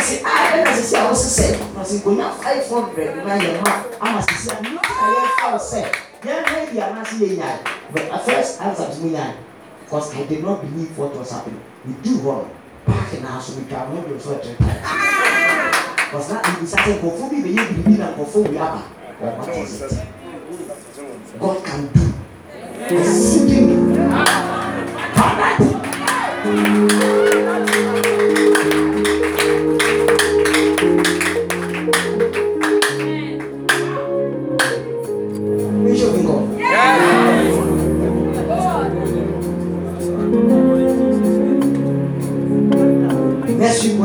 [0.00, 1.46] sɛ aa ɛna sisi a wɔsi sɛ
[1.76, 3.70] wɔsi nkonya five hundred na yɛn ho
[4.00, 5.80] ama sisi a nyo a yɛn fa sɛ
[6.24, 7.58] yɛn hɛ bi anase yɛ nyaa
[7.92, 9.32] but at first answer to me nyaa
[9.84, 11.60] because I did not believe what was happening.
[11.84, 12.48] We do wrong
[12.86, 14.56] back in na aso we twa wɔn do so ɛtɛ
[16.10, 18.82] because na ebisa sɛ nkɔfo bi bɛ yɛ biribi na nkɔfo wi aba
[19.20, 20.06] wɔn ma tɛ sɛ
[21.38, 22.12] God can do.
[22.88, 23.98] Exceedingly
[26.44, 27.19] abundantly.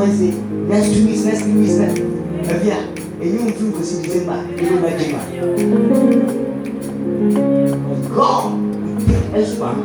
[0.05, 0.31] Wednesday,
[0.69, 1.97] next two weeks, next three weeks, next.
[2.53, 2.77] Ẹbí à,
[3.25, 5.25] èyí ń fún kòsí December, èyí máa jẹ máa.
[8.15, 8.45] God,
[9.39, 9.83] ẹ̀sùn wà ní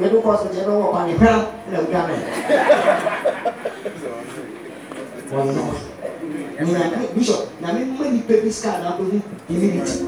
[0.00, 2.10] 别都告诉杰伦，我把你拍了，冷战了。
[5.30, 5.54] 我们
[6.60, 9.12] 你们那你说，那你们你 ni scar 那都是
[9.48, 10.04] immunity。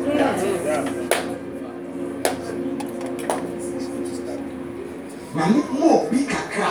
[5.39, 6.70] na me mo bi kakra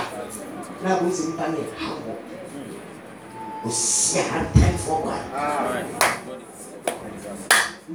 [0.83, 2.13] na bo si nipa ne ha mo
[3.63, 5.23] osi ha ten for one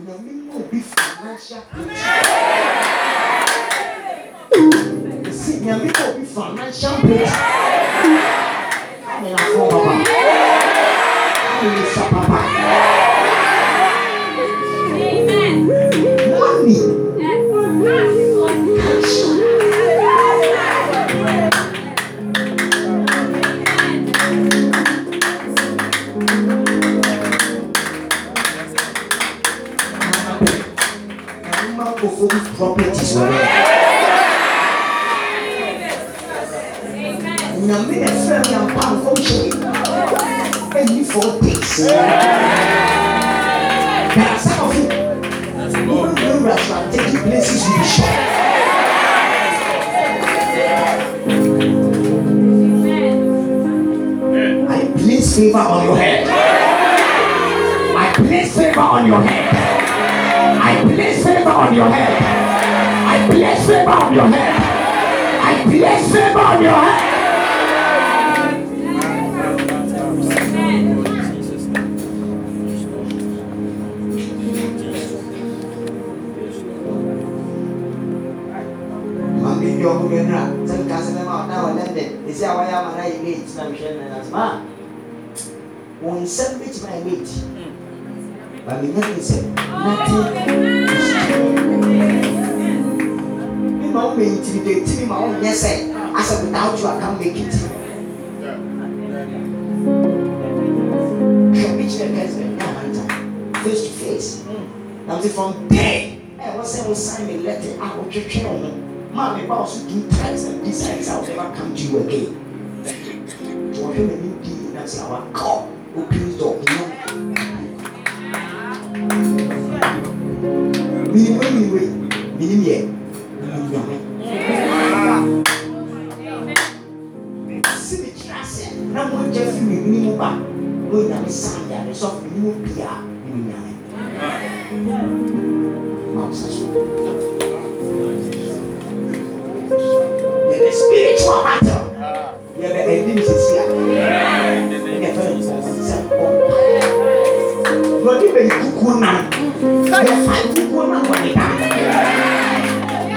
[0.06, 2.31] na ni mo bi financial picture.
[6.72, 7.51] chão preto.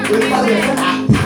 [0.10, 1.24] Điện?